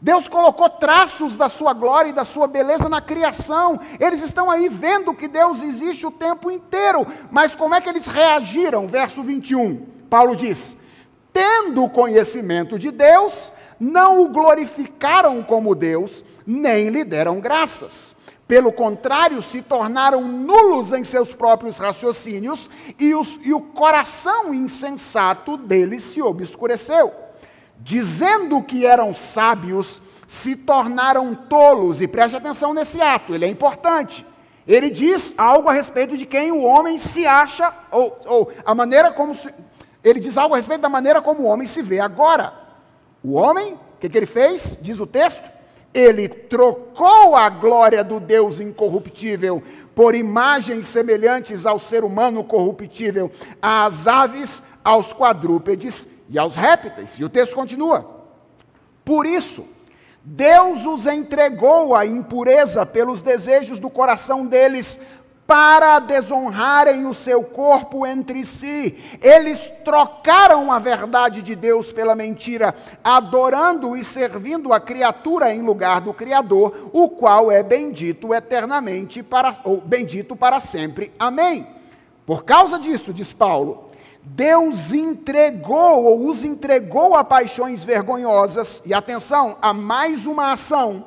[0.04, 3.80] Deus colocou traços da sua glória e da sua beleza na criação.
[3.98, 7.06] Eles estão aí vendo que Deus existe o tempo inteiro.
[7.30, 8.86] Mas como é que eles reagiram?
[8.86, 9.86] Verso 21.
[10.10, 10.76] Paulo diz:
[11.32, 18.14] Tendo conhecimento de Deus, não o glorificaram como Deus, nem lhe deram graças.
[18.46, 22.68] Pelo contrário, se tornaram nulos em seus próprios raciocínios
[23.00, 27.23] e, os, e o coração insensato deles se obscureceu.
[27.84, 32.00] Dizendo que eram sábios, se tornaram tolos.
[32.00, 34.26] E preste atenção nesse ato, ele é importante.
[34.66, 39.12] Ele diz algo a respeito de quem o homem se acha, ou, ou a maneira
[39.12, 39.52] como se,
[40.02, 42.54] ele diz algo a respeito da maneira como o homem se vê agora.
[43.22, 44.78] O homem, o que, que ele fez?
[44.80, 45.44] Diz o texto.
[45.92, 49.62] Ele trocou a glória do Deus incorruptível
[49.94, 57.18] por imagens semelhantes ao ser humano corruptível, às aves, aos quadrúpedes e aos répteis.
[57.18, 58.24] E o texto continua.
[59.04, 59.66] Por isso,
[60.22, 64.98] Deus os entregou à impureza pelos desejos do coração deles,
[65.46, 68.98] para desonrarem o seu corpo entre si.
[69.20, 76.00] Eles trocaram a verdade de Deus pela mentira, adorando e servindo a criatura em lugar
[76.00, 81.12] do Criador, o qual é bendito eternamente para ou bendito para sempre.
[81.18, 81.66] Amém.
[82.24, 83.83] Por causa disso, diz Paulo,
[84.24, 91.04] Deus entregou ou os entregou a paixões vergonhosas, e atenção, a mais uma ação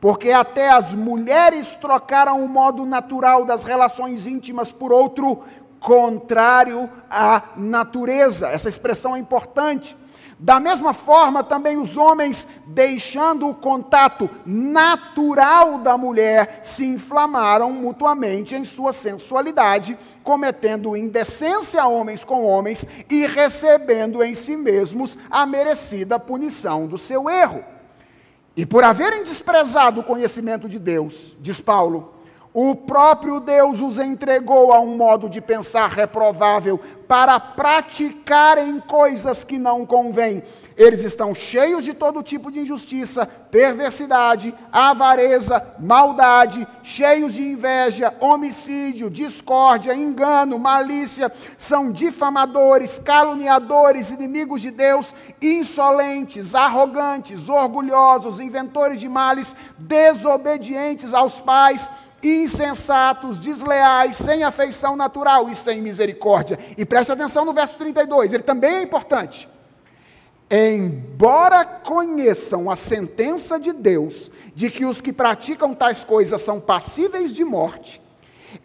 [0.00, 5.44] porque até as mulheres trocaram o modo natural das relações íntimas por outro
[5.78, 8.48] contrário à natureza.
[8.48, 9.96] Essa expressão é importante.
[10.42, 18.54] Da mesma forma, também os homens, deixando o contato natural da mulher, se inflamaram mutuamente
[18.54, 26.18] em sua sensualidade, cometendo indecência homens com homens e recebendo em si mesmos a merecida
[26.18, 27.62] punição do seu erro.
[28.56, 32.14] E por haverem desprezado o conhecimento de Deus, diz Paulo,
[32.52, 39.56] o próprio Deus os entregou a um modo de pensar reprovável para praticarem coisas que
[39.56, 40.42] não convêm.
[40.76, 49.10] Eles estão cheios de todo tipo de injustiça, perversidade, avareza, maldade, cheios de inveja, homicídio,
[49.10, 59.54] discórdia, engano, malícia, são difamadores, caluniadores, inimigos de Deus, insolentes, arrogantes, orgulhosos, inventores de males,
[59.78, 61.88] desobedientes aos pais
[62.22, 66.58] insensatos, desleais, sem afeição natural e sem misericórdia.
[66.76, 69.48] E preste atenção no verso 32, ele também é importante.
[70.50, 77.32] Embora conheçam a sentença de Deus de que os que praticam tais coisas são passíveis
[77.32, 78.02] de morte,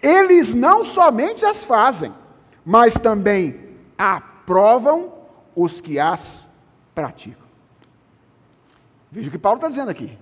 [0.01, 2.13] eles não somente as fazem,
[2.65, 5.13] mas também aprovam
[5.55, 6.49] os que as
[6.93, 7.45] praticam.
[9.11, 10.17] Veja o que Paulo está dizendo aqui.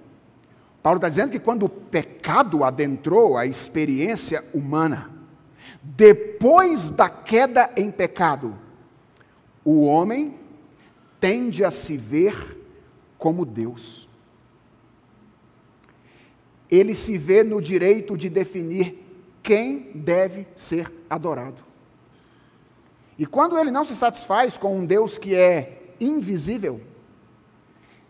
[0.83, 5.09] Paulo está dizendo que quando o pecado adentrou a experiência humana,
[5.81, 8.53] depois da queda em pecado,
[9.63, 10.37] o homem
[11.21, 12.57] tende a se ver
[13.17, 14.09] como Deus.
[16.69, 19.01] Ele se vê no direito de definir
[19.41, 21.63] quem deve ser adorado.
[23.17, 26.81] E quando ele não se satisfaz com um Deus que é invisível,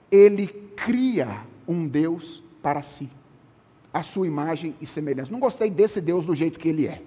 [0.09, 3.09] ele cria um Deus para si,
[3.93, 5.31] a sua imagem e semelhança.
[5.31, 7.01] Não gostei desse Deus do jeito que ele é.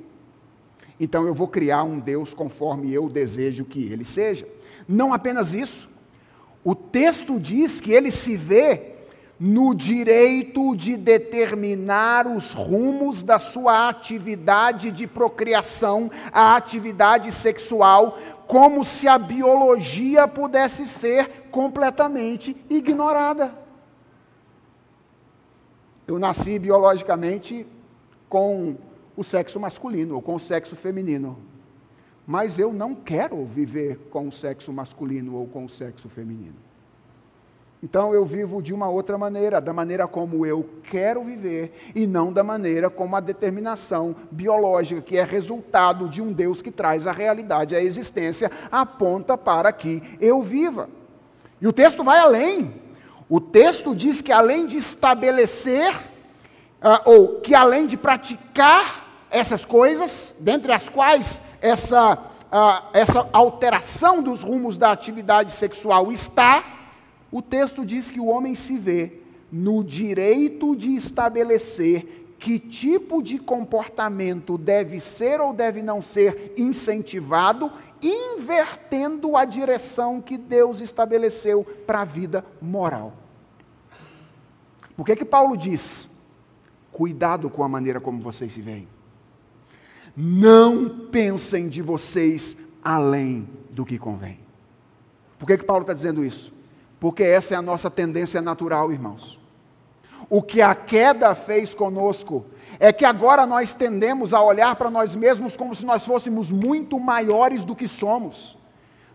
[1.00, 4.46] Então eu vou criar um Deus conforme eu desejo que ele seja.
[4.86, 5.88] Não apenas isso.
[6.62, 8.92] O texto diz que ele se vê
[9.38, 18.84] no direito de determinar os rumos da sua atividade de procriação, a atividade sexual, como
[18.84, 23.65] se a biologia pudesse ser completamente ignorada.
[26.07, 27.66] Eu nasci biologicamente
[28.28, 28.76] com
[29.16, 31.38] o sexo masculino ou com o sexo feminino.
[32.26, 36.66] Mas eu não quero viver com o sexo masculino ou com o sexo feminino.
[37.82, 42.32] Então eu vivo de uma outra maneira, da maneira como eu quero viver e não
[42.32, 47.12] da maneira como a determinação biológica, que é resultado de um Deus que traz a
[47.12, 50.88] realidade, a existência, aponta para que eu viva.
[51.61, 52.86] E o texto vai além.
[53.29, 60.35] O texto diz que além de estabelecer, uh, ou que além de praticar essas coisas,
[60.39, 66.64] dentre as quais essa, uh, essa alteração dos rumos da atividade sexual está,
[67.33, 69.20] o texto diz que o homem se vê
[69.51, 77.72] no direito de estabelecer que tipo de comportamento deve ser ou deve não ser incentivado,
[78.03, 83.12] invertendo a direção que Deus estabeleceu para a vida moral.
[84.97, 86.09] Por que que Paulo diz?
[86.90, 88.88] Cuidado com a maneira como vocês se veem.
[90.16, 94.40] Não pensem de vocês além do que convém.
[95.38, 96.53] Por que, que Paulo está dizendo isso?
[96.99, 99.38] Porque essa é a nossa tendência natural, irmãos.
[100.30, 102.47] O que a queda fez conosco
[102.79, 106.99] é que agora nós tendemos a olhar para nós mesmos como se nós fôssemos muito
[106.99, 108.57] maiores do que somos.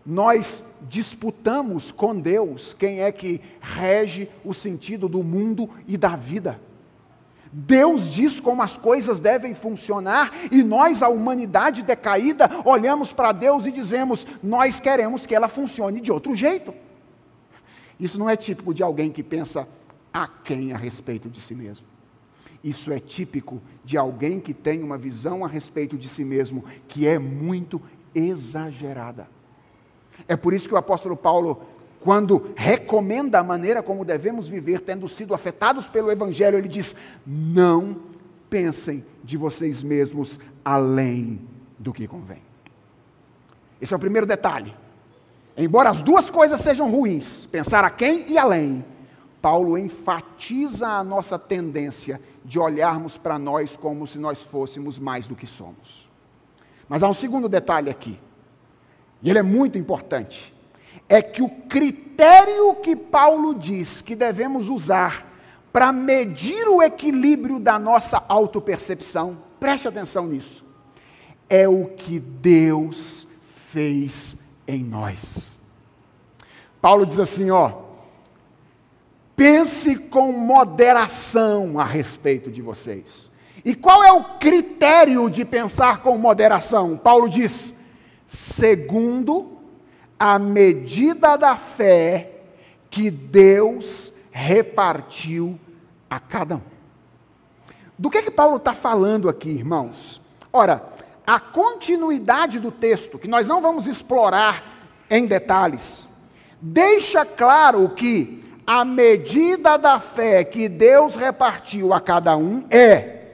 [0.04, 6.60] Nós disputamos com Deus quem é que rege o sentido do mundo e da vida.
[7.52, 13.66] Deus diz como as coisas devem funcionar e nós, a humanidade decaída, olhamos para Deus
[13.66, 16.74] e dizemos: nós queremos que ela funcione de outro jeito.
[18.00, 19.68] Isso não é típico de alguém que pensa
[20.12, 21.91] a quem a respeito de si mesmo.
[22.62, 27.06] Isso é típico de alguém que tem uma visão a respeito de si mesmo que
[27.06, 27.80] é muito
[28.14, 29.28] exagerada.
[30.28, 31.66] É por isso que o apóstolo Paulo
[32.02, 37.96] quando recomenda a maneira como devemos viver, tendo sido afetados pelo Evangelho, ele diz: não
[38.50, 41.40] pensem de vocês mesmos além
[41.78, 42.42] do que convém.
[43.80, 44.74] Esse é o primeiro detalhe.
[45.56, 48.84] Embora as duas coisas sejam ruins, pensar a quem e além,
[49.40, 55.36] Paulo enfatiza a nossa tendência de olharmos para nós como se nós fôssemos mais do
[55.36, 56.08] que somos.
[56.88, 58.18] Mas há um segundo detalhe aqui,
[59.22, 60.52] e ele é muito importante
[61.08, 65.30] é que o critério que Paulo diz que devemos usar
[65.72, 70.64] para medir o equilíbrio da nossa autopercepção, preste atenção nisso,
[71.48, 73.26] é o que Deus
[73.70, 74.36] fez
[74.66, 75.54] em nós.
[76.80, 77.81] Paulo diz assim, ó,
[79.36, 83.30] pense com moderação a respeito de vocês.
[83.64, 86.96] E qual é o critério de pensar com moderação?
[86.96, 87.74] Paulo diz,
[88.26, 89.58] segundo
[90.18, 92.30] a medida da fé
[92.90, 95.58] que Deus repartiu
[96.08, 96.72] a cada um.
[97.98, 100.20] Do que que Paulo está falando aqui, irmãos?
[100.52, 100.82] Ora,
[101.26, 104.62] a continuidade do texto, que nós não vamos explorar
[105.08, 106.08] em detalhes,
[106.60, 108.42] deixa claro que
[108.72, 113.32] a medida da fé que Deus repartiu a cada um é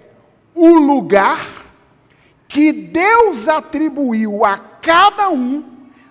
[0.53, 1.64] o lugar
[2.49, 5.62] que Deus atribuiu a cada um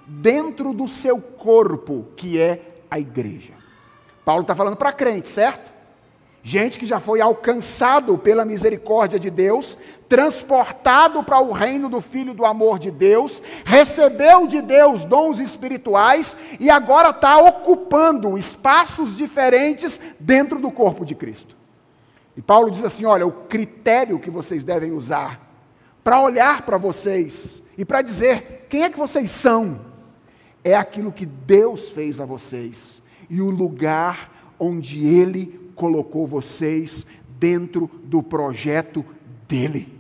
[0.07, 3.51] dentro do seu corpo, que é a igreja.
[4.23, 5.69] Paulo está falando para crente, certo?
[6.41, 12.33] Gente que já foi alcançado pela misericórdia de Deus, transportado para o reino do Filho
[12.33, 19.99] do amor de Deus, recebeu de Deus dons espirituais e agora está ocupando espaços diferentes
[20.19, 21.55] dentro do corpo de Cristo.
[22.35, 25.41] E Paulo diz assim: olha, o critério que vocês devem usar
[26.03, 29.81] para olhar para vocês e para dizer quem é que vocês são,
[30.63, 37.05] é aquilo que Deus fez a vocês e o lugar onde Ele colocou vocês
[37.39, 39.05] dentro do projeto
[39.47, 39.96] dele.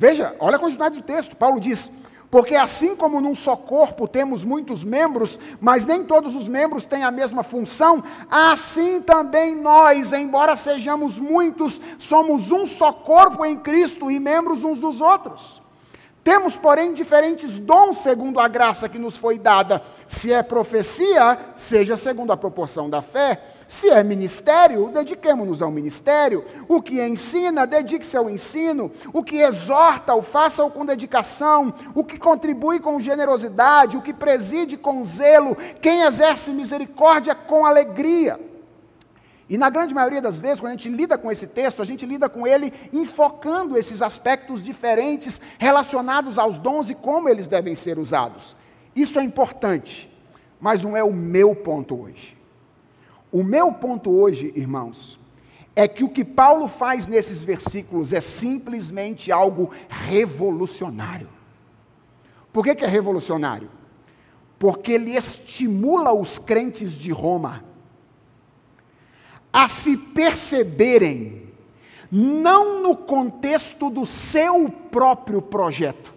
[0.00, 1.36] Veja, olha a quantidade do texto.
[1.36, 1.90] Paulo diz:
[2.30, 7.04] Porque assim como num só corpo temos muitos membros, mas nem todos os membros têm
[7.04, 14.10] a mesma função, assim também nós, embora sejamos muitos, somos um só corpo em Cristo
[14.10, 15.60] e membros uns dos outros.
[16.24, 19.82] Temos, porém, diferentes dons segundo a graça que nos foi dada.
[20.08, 23.38] Se é profecia, seja segundo a proporção da fé.
[23.70, 26.44] Se é ministério, dediquemos-nos ao ministério.
[26.66, 28.90] O que ensina, dedique-se ao ensino.
[29.12, 31.72] O que exorta, o faça-o com dedicação.
[31.94, 33.96] O que contribui com generosidade.
[33.96, 35.56] O que preside com zelo.
[35.80, 38.40] Quem exerce misericórdia com alegria.
[39.48, 42.04] E na grande maioria das vezes, quando a gente lida com esse texto, a gente
[42.04, 48.00] lida com ele enfocando esses aspectos diferentes relacionados aos dons e como eles devem ser
[48.00, 48.56] usados.
[48.96, 50.12] Isso é importante,
[50.60, 52.39] mas não é o meu ponto hoje.
[53.32, 55.18] O meu ponto hoje, irmãos,
[55.74, 61.28] é que o que Paulo faz nesses versículos é simplesmente algo revolucionário.
[62.52, 63.70] Por que, que é revolucionário?
[64.58, 67.64] Porque ele estimula os crentes de Roma
[69.52, 71.48] a se perceberem,
[72.10, 76.12] não no contexto do seu próprio projeto,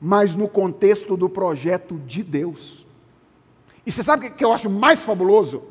[0.00, 2.83] mas no contexto do projeto de Deus.
[3.86, 5.62] E você sabe o que eu acho mais fabuloso?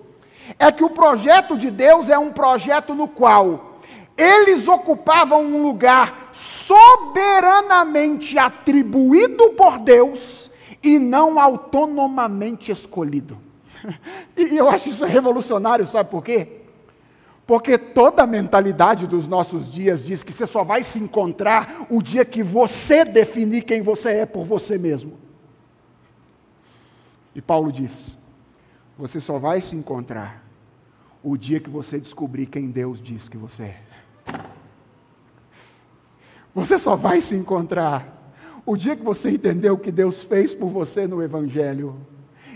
[0.59, 3.79] É que o projeto de Deus é um projeto no qual
[4.17, 10.51] eles ocupavam um lugar soberanamente atribuído por Deus
[10.83, 13.37] e não autonomamente escolhido.
[14.35, 16.47] E eu acho isso revolucionário, sabe por quê?
[17.45, 22.01] Porque toda a mentalidade dos nossos dias diz que você só vai se encontrar o
[22.01, 25.22] dia que você definir quem você é por você mesmo.
[27.35, 28.17] E Paulo diz:
[28.97, 30.43] você só vai se encontrar
[31.23, 33.81] o dia que você descobrir quem Deus diz que você é.
[36.53, 38.33] Você só vai se encontrar
[38.65, 41.95] o dia que você entendeu o que Deus fez por você no Evangelho.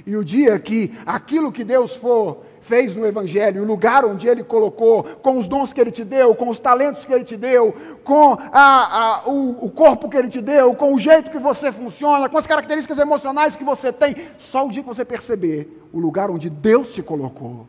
[0.08, 4.41] E o dia que aquilo que Deus for, fez no Evangelho, o lugar onde Ele
[4.41, 7.76] colocou, com os dons que Ele te deu, com os talentos que Ele te deu,
[8.05, 11.74] com a, a, o, o corpo que Ele te deu, com o jeito que você
[11.74, 15.99] funciona, com as características emocionais que você tem, só o dia que você perceber o
[15.99, 17.68] lugar onde Deus te colocou,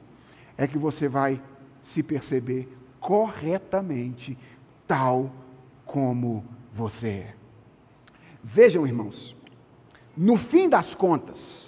[0.56, 1.42] é que você vai
[1.82, 2.68] se perceber
[3.00, 4.38] corretamente,
[4.86, 5.28] tal
[5.84, 7.34] como você é.
[8.44, 9.34] Vejam, irmãos,
[10.16, 11.67] no fim das contas,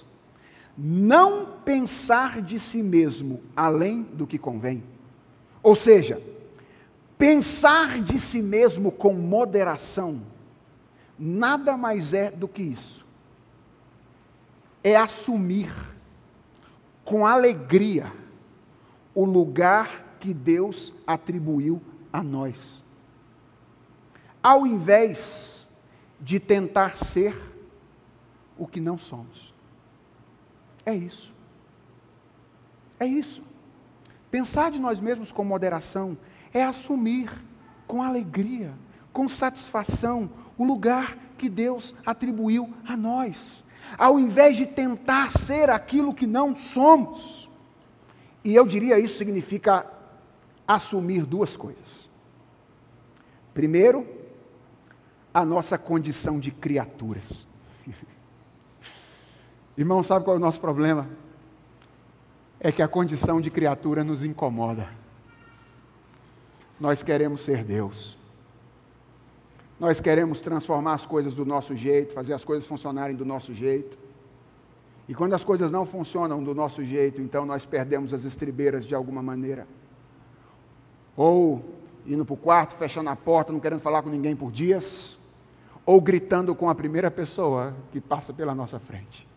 [0.77, 4.83] não pensar de si mesmo além do que convém,
[5.61, 6.21] ou seja,
[7.17, 10.21] pensar de si mesmo com moderação,
[11.17, 13.05] nada mais é do que isso.
[14.83, 15.71] É assumir
[17.05, 18.11] com alegria
[19.13, 22.83] o lugar que Deus atribuiu a nós.
[24.41, 25.67] Ao invés
[26.19, 27.35] de tentar ser
[28.57, 29.50] o que não somos.
[30.85, 31.33] É isso.
[32.99, 33.43] É isso.
[34.29, 36.17] Pensar de nós mesmos com moderação
[36.53, 37.31] é assumir
[37.87, 38.73] com alegria,
[39.11, 43.65] com satisfação, o lugar que Deus atribuiu a nós,
[43.97, 47.49] ao invés de tentar ser aquilo que não somos.
[48.43, 49.91] E eu diria isso significa
[50.67, 52.09] assumir duas coisas.
[53.53, 54.07] Primeiro,
[55.33, 57.47] a nossa condição de criaturas.
[59.77, 61.07] Irmão, sabe qual é o nosso problema?
[62.59, 64.87] É que a condição de criatura nos incomoda.
[66.79, 68.17] Nós queremos ser Deus.
[69.79, 73.97] Nós queremos transformar as coisas do nosso jeito, fazer as coisas funcionarem do nosso jeito.
[75.07, 78.93] E quando as coisas não funcionam do nosso jeito, então nós perdemos as estribeiras de
[78.93, 79.67] alguma maneira.
[81.15, 81.65] Ou
[82.05, 85.19] indo para o quarto, fechando a porta, não querendo falar com ninguém por dias,
[85.85, 89.30] ou gritando com a primeira pessoa que passa pela nossa frente.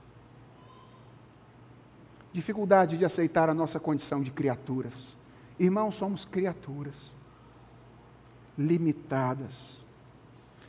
[2.35, 5.17] Dificuldade de aceitar a nossa condição de criaturas.
[5.57, 7.15] Irmãos, somos criaturas
[8.59, 9.85] limitadas,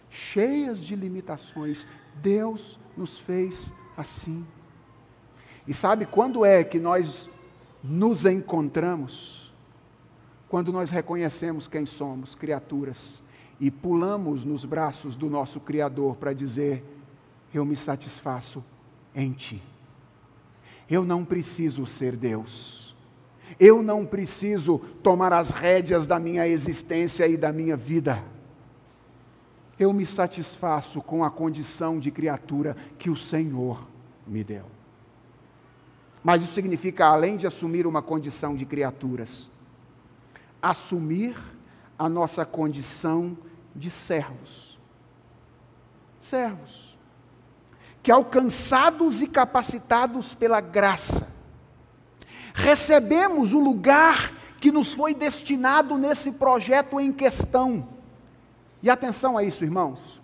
[0.07, 1.88] cheias de limitações.
[2.22, 4.45] Deus nos fez assim.
[5.68, 7.32] E sabe quando é que nós
[7.84, 9.51] nos encontramos?
[10.47, 13.24] Quando nós reconhecemos quem somos, criaturas,
[13.59, 16.86] e pulamos nos braços do nosso Criador para dizer:
[17.51, 18.63] Eu me satisfaço
[19.16, 19.74] em Ti.
[20.89, 22.95] Eu não preciso ser Deus.
[23.59, 28.23] Eu não preciso tomar as rédeas da minha existência e da minha vida.
[29.79, 33.88] Eu me satisfaço com a condição de criatura que o Senhor
[34.25, 34.65] me deu.
[36.23, 39.49] Mas isso significa, além de assumir uma condição de criaturas,
[40.61, 41.36] assumir
[41.99, 43.38] a nossa condição
[43.75, 44.79] de servos.
[46.19, 46.94] Servos.
[48.05, 51.27] Que alcançados e capacitados pela graça,
[52.53, 54.31] recebemos o lugar
[54.61, 57.89] que nos foi destinado nesse projeto em questão.
[58.83, 60.21] E atenção a isso, irmãos.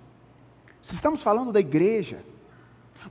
[0.80, 2.24] Se estamos falando da igreja,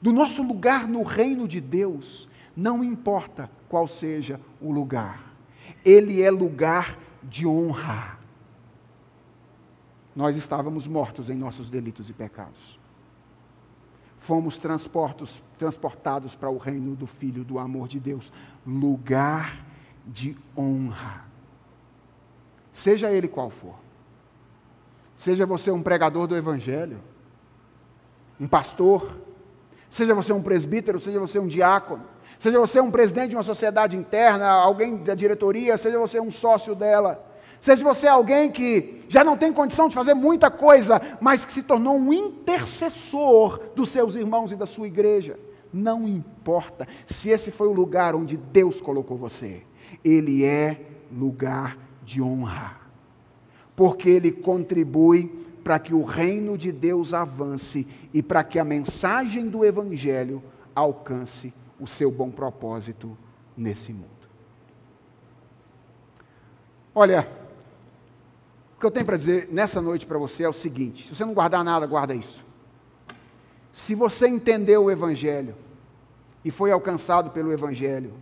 [0.01, 5.35] do nosso lugar no reino de Deus, não importa qual seja o lugar,
[5.85, 8.21] ele é lugar de honra.
[10.15, 12.80] Nós estávamos mortos em nossos delitos e pecados.
[14.21, 18.33] Fomos transportados para o reino do Filho do amor de Deus,
[18.67, 19.65] lugar
[20.07, 21.25] de honra.
[22.73, 23.75] Seja ele qual for.
[25.17, 27.01] Seja você um pregador do Evangelho,
[28.39, 29.19] um pastor,
[29.91, 32.05] seja você um presbítero, seja você um diácono,
[32.39, 36.75] seja você um presidente de uma sociedade interna, alguém da diretoria, seja você um sócio
[36.75, 37.30] dela,
[37.61, 41.63] seja você alguém que já não tem condição de fazer muita coisa, mas que se
[41.63, 45.39] tornou um intercessor dos seus irmãos e da sua igreja.
[45.73, 49.63] Não importa se esse foi o lugar onde Deus colocou você,
[50.05, 50.81] ele é
[51.13, 52.77] lugar de honra,
[53.77, 59.49] porque ele contribui para que o reino de Deus avance e para que a mensagem
[59.49, 60.43] do Evangelho
[60.75, 63.17] alcance o seu bom propósito
[63.57, 64.09] nesse mundo.
[66.95, 67.29] Olha,
[68.81, 71.23] o que eu tenho para dizer nessa noite para você é o seguinte: se você
[71.23, 72.43] não guardar nada, guarda isso.
[73.71, 75.55] Se você entendeu o Evangelho
[76.43, 78.15] e foi alcançado pelo Evangelho,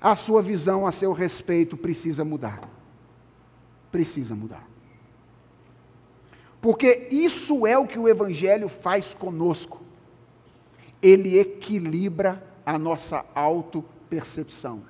[0.00, 2.66] a sua visão a seu respeito precisa mudar.
[3.92, 4.66] Precisa mudar.
[6.58, 9.82] Porque isso é o que o Evangelho faz conosco.
[11.02, 14.84] Ele equilibra a nossa autopercepção.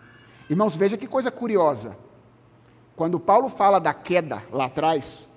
[0.49, 2.04] Irmãos, veja que coisa curiosa.
[2.97, 5.29] Quando Paulo fala da queda lá atrás,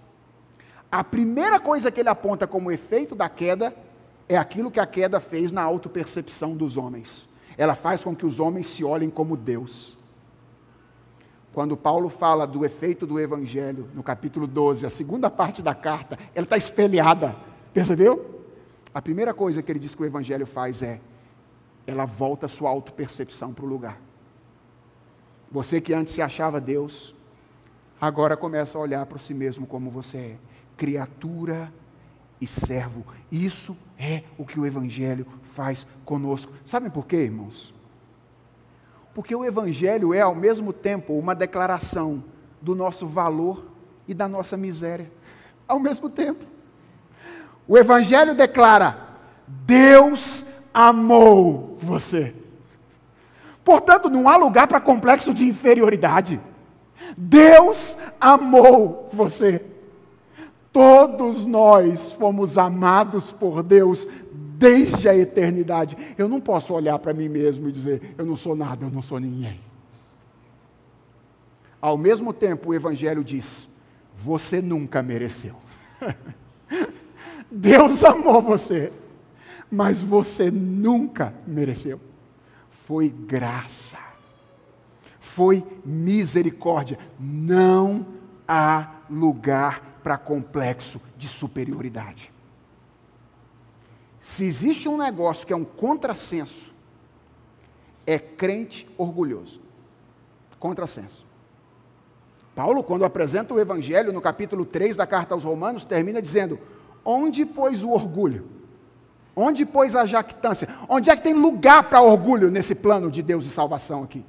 [0.91, 3.75] a primeira coisa que ele aponta como efeito da queda
[4.29, 7.27] é aquilo que a queda fez na autopercepção dos homens.
[7.57, 9.97] Ela faz com que os homens se olhem como Deus.
[11.53, 16.17] Quando Paulo fala do efeito do Evangelho, no capítulo 12, a segunda parte da carta,
[16.35, 17.35] ela está espelhada.
[17.73, 18.43] Percebeu?
[18.93, 21.01] A primeira coisa que ele diz que o Evangelho faz é,
[21.87, 23.99] ela volta a sua autopercepção para o lugar.
[25.51, 27.15] Você que antes se achava Deus,
[27.99, 30.35] agora começa a olhar para si mesmo como você é,
[30.75, 31.71] criatura
[32.39, 33.05] e servo.
[33.31, 36.53] Isso é o que o Evangelho faz conosco.
[36.63, 37.73] Sabem por quê, irmãos?
[39.13, 42.23] Porque o Evangelho é, ao mesmo tempo, uma declaração
[42.61, 43.65] do nosso valor
[44.07, 45.11] e da nossa miséria.
[45.67, 46.45] Ao mesmo tempo.
[47.67, 49.07] O Evangelho declara:
[49.47, 52.35] Deus amou você.
[53.65, 56.39] Portanto, não há lugar para complexo de inferioridade.
[57.17, 59.63] Deus amou você.
[60.71, 65.97] Todos nós fomos amados por Deus desde a eternidade.
[66.17, 69.01] Eu não posso olhar para mim mesmo e dizer, eu não sou nada, eu não
[69.01, 69.59] sou ninguém.
[71.79, 73.69] Ao mesmo tempo, o Evangelho diz:
[74.15, 75.55] você nunca mereceu.
[77.49, 78.91] Deus amou você,
[79.71, 81.99] mas você nunca mereceu.
[82.85, 84.06] Foi graça
[85.37, 86.97] foi misericórdia.
[87.19, 88.07] Não
[88.47, 92.33] há lugar para complexo de superioridade.
[94.19, 96.73] Se existe um negócio que é um contrassenso,
[98.03, 99.61] é crente orgulhoso.
[100.59, 101.23] Contrassenso.
[102.55, 106.57] Paulo, quando apresenta o Evangelho no capítulo 3 da carta aos Romanos, termina dizendo:
[107.05, 108.47] Onde, pois, o orgulho?
[109.35, 110.67] Onde, pois, a jactância?
[110.89, 114.25] Onde é que tem lugar para orgulho nesse plano de Deus de salvação aqui?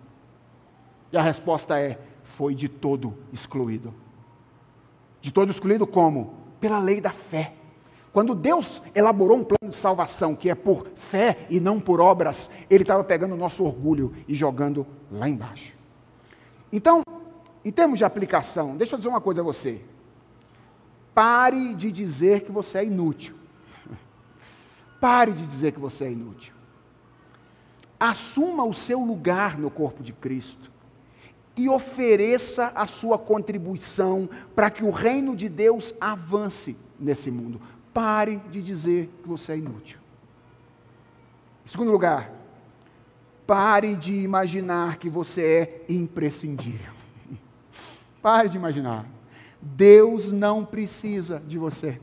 [1.13, 3.95] E a resposta é: foi de todo excluído.
[5.21, 6.35] De todo excluído como?
[6.61, 7.55] Pela lei da fé.
[8.13, 12.51] Quando Deus elaborou um plano de salvação que é por fé e não por obras,
[12.69, 15.75] Ele estava pegando o nosso orgulho e jogando lá embaixo.
[16.73, 17.03] Então,
[17.65, 19.83] em termos de aplicação, deixa eu dizer uma coisa a você.
[21.15, 23.35] Pare de dizer que você é inútil.
[25.01, 26.55] Pare de dizer que você é inútil.
[27.99, 30.71] Assuma o seu lugar no corpo de Cristo
[31.59, 37.61] e ofereça a sua contribuição para que o reino de Deus avance nesse mundo.
[37.93, 39.99] Pare de dizer que você é inútil.
[41.67, 42.31] Em segundo lugar,
[43.45, 46.93] pare de imaginar que você é imprescindível.
[48.23, 49.05] Pare de imaginar.
[49.61, 52.01] Deus não precisa de você.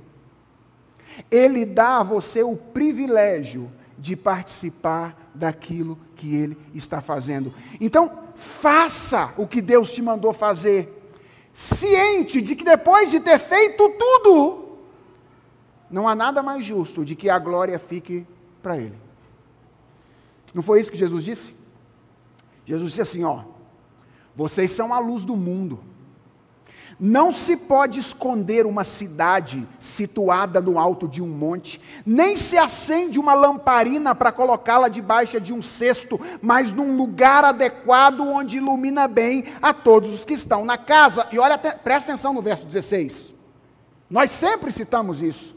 [1.32, 7.54] Ele dá a você o privilégio de participar daquilo que ele está fazendo.
[7.80, 11.02] Então, faça o que Deus te mandou fazer,
[11.54, 14.78] ciente de que depois de ter feito tudo,
[15.90, 18.26] não há nada mais justo de que a glória fique
[18.62, 18.96] para Ele.
[20.54, 21.54] Não foi isso que Jesus disse?
[22.66, 23.44] Jesus disse assim: ó,
[24.36, 25.80] vocês são a luz do mundo.
[26.98, 33.20] Não se pode esconder uma cidade situada no alto de um monte, nem se acende
[33.20, 39.44] uma lamparina para colocá-la debaixo de um cesto, mas num lugar adequado onde ilumina bem
[39.62, 41.28] a todos os que estão na casa.
[41.34, 43.36] E olha, presta atenção no verso 16.
[44.10, 45.54] Nós sempre citamos isso,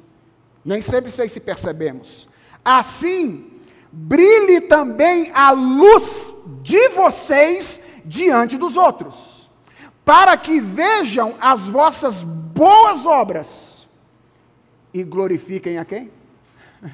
[0.65, 2.29] nem sempre sei se percebemos.
[2.65, 3.61] Assim,
[3.93, 9.38] brilhe também a luz de vocês diante dos outros
[10.09, 13.87] para que vejam as vossas boas obras
[14.91, 16.11] e glorifiquem a quem?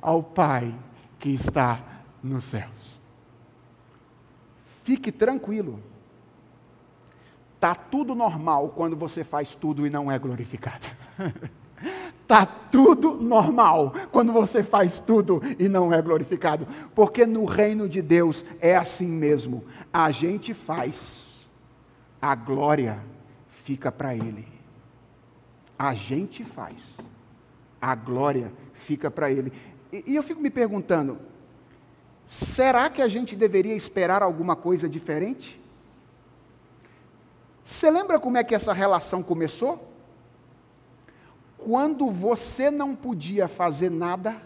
[0.00, 0.72] Ao Pai
[1.18, 1.80] que está
[2.22, 3.00] nos céus.
[4.84, 5.80] Fique tranquilo.
[7.58, 10.86] Tá tudo normal quando você faz tudo e não é glorificado.
[12.22, 16.64] Está tudo normal quando você faz tudo e não é glorificado.
[16.94, 19.64] Porque no reino de Deus é assim mesmo.
[19.92, 21.25] A gente faz,
[22.30, 23.02] a glória
[23.48, 24.46] fica para Ele.
[25.78, 26.98] A gente faz,
[27.80, 29.52] a glória fica para Ele.
[29.92, 31.18] E, e eu fico me perguntando:
[32.26, 35.60] será que a gente deveria esperar alguma coisa diferente?
[37.64, 39.92] Você lembra como é que essa relação começou?
[41.66, 44.40] quando você não podia fazer nada,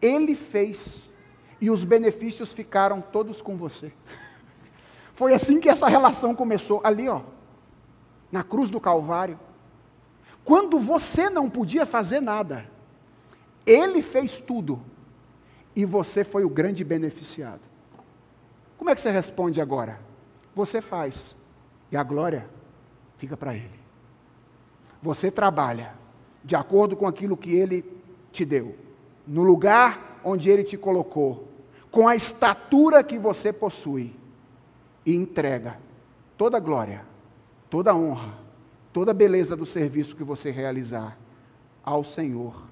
[0.00, 1.10] ele fez
[1.60, 3.92] e os benefícios ficaram todos com você.
[5.20, 7.20] Foi assim que essa relação começou, ali, ó,
[8.32, 9.38] na cruz do Calvário.
[10.42, 12.64] Quando você não podia fazer nada,
[13.66, 14.80] ele fez tudo
[15.76, 17.60] e você foi o grande beneficiado.
[18.78, 20.00] Como é que você responde agora?
[20.56, 21.36] Você faz
[21.92, 22.48] e a glória
[23.18, 23.78] fica para ele.
[25.02, 25.92] Você trabalha
[26.42, 27.84] de acordo com aquilo que Ele
[28.32, 28.74] te deu,
[29.26, 31.46] no lugar onde Ele te colocou,
[31.90, 34.18] com a estatura que você possui,
[35.04, 35.78] e entrega
[36.36, 37.04] toda a glória,
[37.68, 38.38] toda a honra,
[38.92, 41.16] toda a beleza do serviço que você realizar
[41.82, 42.62] ao Senhor,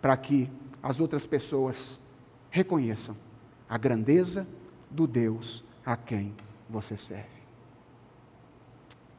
[0.00, 0.50] para que
[0.82, 2.00] as outras pessoas
[2.50, 3.16] reconheçam
[3.68, 4.46] a grandeza
[4.90, 6.34] do Deus a quem
[6.68, 7.38] você serve.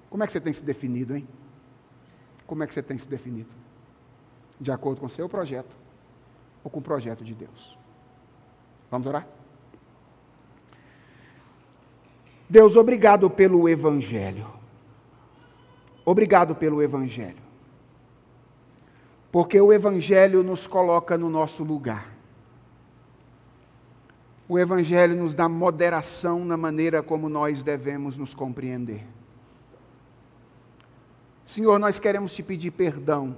[0.10, 1.28] Como é que você tem se definido, hein?
[2.48, 3.60] Como é que você tem se definido?
[4.60, 5.76] de acordo com o seu projeto
[6.64, 7.78] ou com o projeto de Deus.
[8.92, 9.26] Vamos orar?
[12.50, 14.48] Deus, obrigado pelo Evangelho.
[16.04, 17.44] Obrigado pelo Evangelho.
[19.32, 22.12] Porque o Evangelho nos coloca no nosso lugar.
[24.48, 29.06] O Evangelho nos dá moderação na maneira como nós devemos nos compreender.
[31.46, 33.38] Senhor, nós queremos te pedir perdão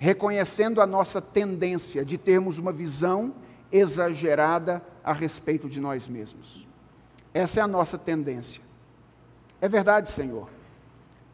[0.00, 3.34] reconhecendo a nossa tendência de termos uma visão
[3.70, 6.66] exagerada a respeito de nós mesmos.
[7.32, 8.62] Essa é a nossa tendência.
[9.60, 10.48] É verdade, Senhor.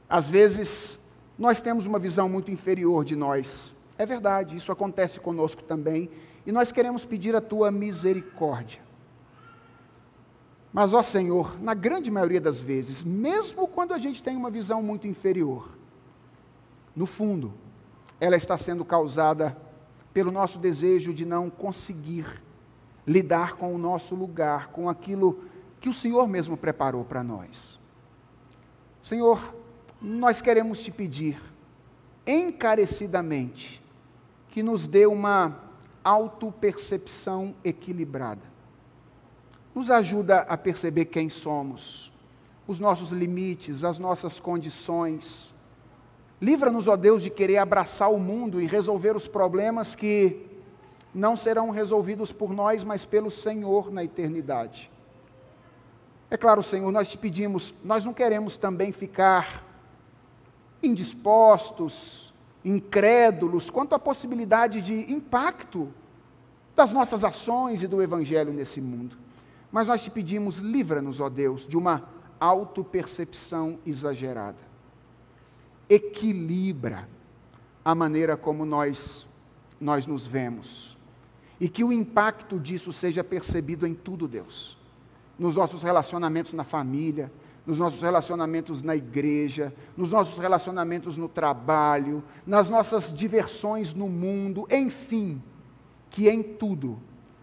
[0.09, 1.01] Às vezes,
[1.39, 3.75] nós temos uma visão muito inferior de nós.
[3.99, 6.11] É verdade, isso acontece conosco também.
[6.45, 8.81] E nós queremos pedir a tua misericórdia.
[10.73, 14.83] Mas, ó Senhor, na grande maioria das vezes, mesmo quando a gente tem uma visão
[14.83, 15.71] muito inferior,
[16.95, 17.55] no fundo,
[18.21, 19.57] ela está sendo causada
[20.13, 22.43] pelo nosso desejo de não conseguir
[23.07, 25.45] lidar com o nosso lugar, com aquilo
[25.87, 27.79] que o Senhor mesmo preparou para nós.
[29.01, 29.55] Senhor,
[30.03, 31.41] nós queremos te pedir
[32.27, 33.81] encarecidamente
[34.49, 35.57] que nos dê uma
[36.03, 38.43] autopercepção equilibrada.
[39.73, 42.13] Nos ajuda a perceber quem somos,
[42.67, 45.55] os nossos limites, as nossas condições
[46.43, 50.47] Livra-nos, ó Deus, de querer abraçar o mundo e resolver os problemas que
[51.15, 54.91] não serão resolvidos por nós, mas pelo Senhor na eternidade.
[56.31, 59.65] É claro, Senhor, nós te pedimos, nós não queremos também ficar
[60.83, 65.93] indispostos, incrédulos quanto à possibilidade de impacto
[66.75, 69.17] das nossas ações e do Evangelho nesse mundo.
[69.71, 72.05] Mas nós te pedimos, livra-nos, ó Deus, de uma
[72.41, 74.67] autopercepção exagerada
[75.89, 77.09] equilibra
[77.85, 79.27] a maneira como nós,
[79.81, 80.97] nós nos vemos.
[81.59, 84.77] E que o impacto disso seja percebido em tudo, Deus.
[85.39, 87.31] Nos nossos relacionamentos na família,
[87.67, 94.67] nos nossos relacionamentos na igreja, nos nossos relacionamentos no trabalho, nas nossas diversões no mundo,
[94.71, 95.43] enfim,
[96.11, 96.99] que em tudo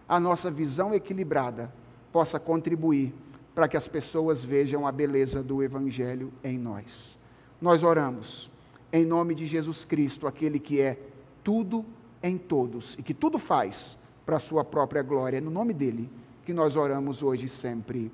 [0.08, 1.74] a nossa visão equilibrada
[2.12, 3.14] possa contribuir
[3.54, 7.18] para que as pessoas vejam a beleza do Evangelho em nós
[7.64, 8.52] nós oramos
[8.92, 11.00] em nome de Jesus Cristo, aquele que é
[11.42, 11.86] tudo
[12.22, 15.40] em todos e que tudo faz para a sua própria glória.
[15.40, 16.10] No nome dele
[16.46, 18.12] que nós oramos hoje e sempre.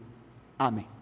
[0.57, 0.98] Amém.